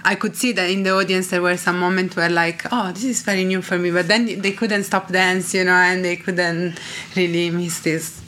[0.03, 3.03] I could see that in the audience there were some moments where like, oh, this
[3.03, 6.15] is very new for me, but then they couldn't stop dance, you know, and they
[6.15, 6.79] couldn't
[7.15, 8.19] really miss this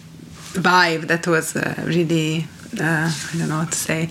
[0.54, 2.46] vibe that was uh, really,
[2.80, 4.10] uh, I don't know what to say,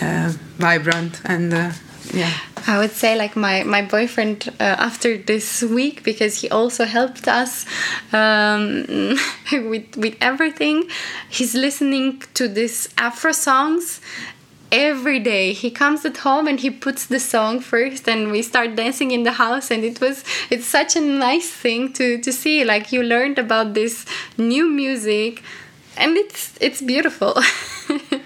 [0.00, 1.72] uh, vibrant and uh,
[2.12, 2.32] yeah.
[2.66, 7.28] I would say like my my boyfriend uh, after this week because he also helped
[7.28, 7.66] us
[8.12, 9.16] um,
[9.52, 10.88] with with everything.
[11.28, 14.00] He's listening to these Afro songs
[14.72, 18.76] every day he comes at home and he puts the song first and we start
[18.76, 22.64] dancing in the house and it was it's such a nice thing to to see
[22.64, 24.06] like you learned about this
[24.38, 25.42] new music
[25.96, 27.34] and it's it's beautiful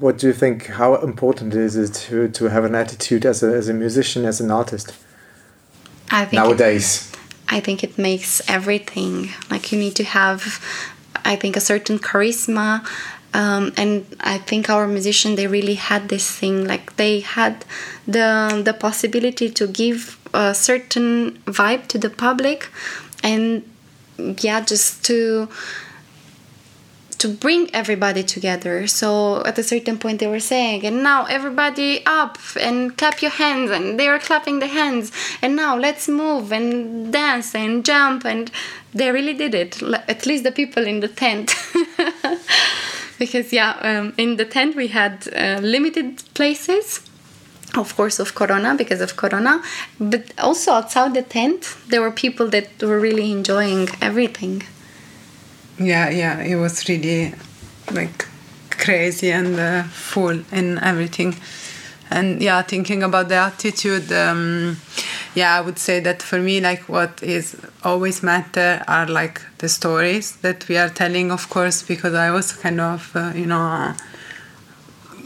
[0.00, 3.52] what do you think how important is it to, to have an attitude as a,
[3.54, 4.94] as a musician as an artist?
[6.10, 7.12] I think nowadays.
[7.12, 9.28] It, I think it makes everything.
[9.50, 10.64] Like you need to have
[11.24, 12.86] I think a certain charisma
[13.32, 16.66] um, and I think our musicians they really had this thing.
[16.66, 17.64] Like they had
[18.06, 22.68] the the possibility to give a certain vibe to the public
[23.22, 23.62] and
[24.16, 25.48] yeah just to
[27.20, 28.86] to bring everybody together.
[28.86, 33.30] So at a certain point, they were saying, and now everybody up and clap your
[33.30, 35.12] hands, and they were clapping the hands,
[35.42, 38.50] and now let's move and dance and jump, and
[38.94, 39.82] they really did it.
[40.08, 41.54] At least the people in the tent.
[43.18, 47.00] because yeah, um, in the tent we had uh, limited places
[47.76, 49.62] of course of corona because of corona
[50.00, 54.60] but also outside the tent there were people that were really enjoying everything
[55.80, 57.34] yeah yeah it was really
[57.92, 58.26] like
[58.70, 61.34] crazy and uh, full in everything.
[62.10, 64.76] And yeah thinking about the attitude um,
[65.36, 69.68] yeah i would say that for me like what is always matter are like the
[69.68, 73.94] stories that we are telling of course because i also kind of uh, you know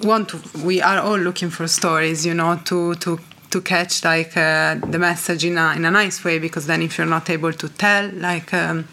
[0.02, 3.18] want to we are all looking for stories you know to to
[3.50, 6.98] to catch like uh, the message in a, in a nice way because then if
[6.98, 8.86] you're not able to tell like um,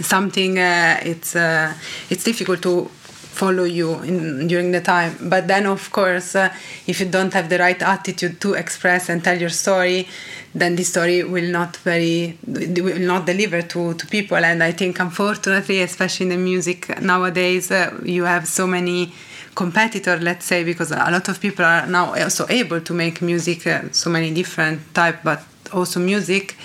[0.00, 1.74] something uh, it's uh,
[2.10, 2.88] it's difficult to
[3.32, 5.16] follow you in, during the time.
[5.22, 6.52] But then of course uh,
[6.86, 10.08] if you don't have the right attitude to express and tell your story
[10.54, 14.36] then the story will not very will not deliver to, to people.
[14.36, 19.12] And i think unfortunately especially in the music nowadays uh, you have so many
[19.54, 23.66] competitor let's say because a lot of people are now also able to make music
[23.66, 26.56] uh, so many different type but also music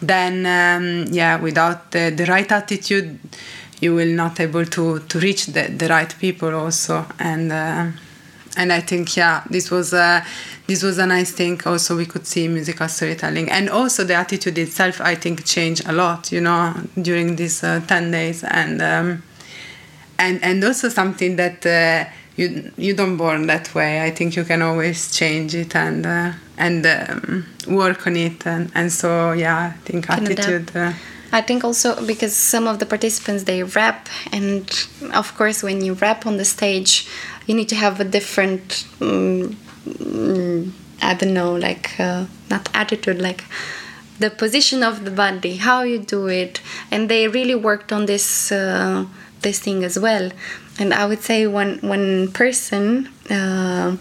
[0.00, 3.18] then um, yeah without the, the right attitude
[3.80, 7.06] you will not able to to reach the, the right people also.
[7.18, 7.86] And uh,
[8.56, 10.24] and I think yeah this was a
[10.66, 13.50] this was a nice thing also we could see musical storytelling.
[13.50, 17.80] And also the attitude itself I think changed a lot you know during these uh,
[17.86, 18.44] 10 days.
[18.44, 19.22] And um,
[20.18, 24.02] and and also something that uh, you you don't born that way.
[24.02, 28.70] I think you can always change it and uh, and um, work on it and,
[28.74, 30.92] and so yeah I think attitude uh,
[31.32, 34.68] I think also because some of the participants they rap, and
[35.14, 37.06] of course, when you rap on the stage,
[37.46, 39.56] you need to have a different, um,
[41.00, 43.44] I don't know, like uh, not attitude, like
[44.18, 46.60] the position of the body, how you do it,
[46.90, 48.50] and they really worked on this
[49.42, 50.30] this thing as well.
[50.78, 53.08] And I would say one one person.
[53.28, 53.96] Uh,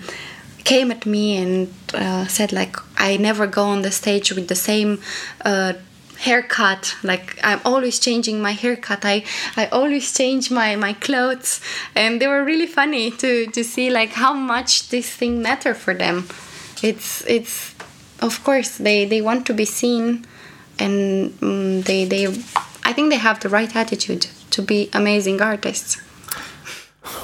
[0.65, 4.55] came at me and uh, said like I never go on the stage with the
[4.55, 5.01] same
[5.43, 5.73] uh,
[6.19, 9.23] haircut like i'm always changing my haircut i
[9.55, 11.61] i always change my my clothes
[11.95, 15.93] and they were really funny to to see like how much this thing matter for
[15.93, 16.27] them
[16.83, 17.73] it's it's
[18.19, 20.25] of course they they want to be seen
[20.77, 22.27] and um, they they
[22.89, 25.99] i think they have the right attitude to be amazing artists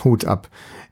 [0.04, 0.48] hut ab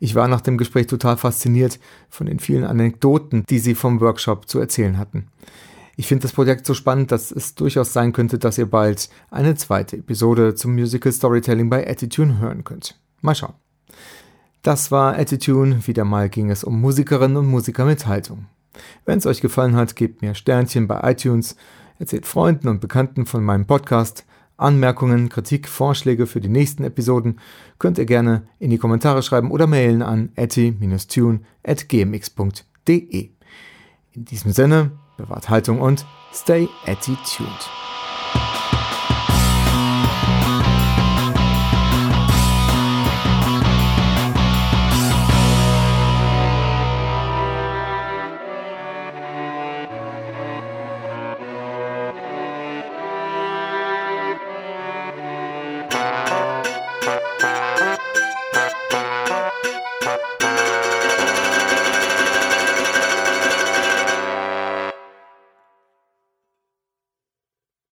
[0.05, 4.49] Ich war nach dem Gespräch total fasziniert von den vielen Anekdoten, die sie vom Workshop
[4.49, 5.29] zu erzählen hatten.
[5.95, 9.55] Ich finde das Projekt so spannend, dass es durchaus sein könnte, dass ihr bald eine
[9.55, 12.99] zweite Episode zum Musical Storytelling bei Attitude hören könnt.
[13.21, 13.53] Mal schauen.
[14.61, 15.87] Das war Attitude.
[15.87, 18.47] Wieder mal ging es um Musikerinnen und Musiker mit Haltung.
[19.05, 21.55] Wenn es euch gefallen hat, gebt mir Sternchen bei iTunes,
[21.97, 24.25] erzählt Freunden und Bekannten von meinem Podcast.
[24.63, 27.39] Anmerkungen, Kritik, Vorschläge für die nächsten Episoden
[27.79, 33.29] könnt ihr gerne in die Kommentare schreiben oder mailen an atti-tune.gmx.de.
[34.11, 37.49] In diesem Sinne, bewahrt Haltung und stay attitude.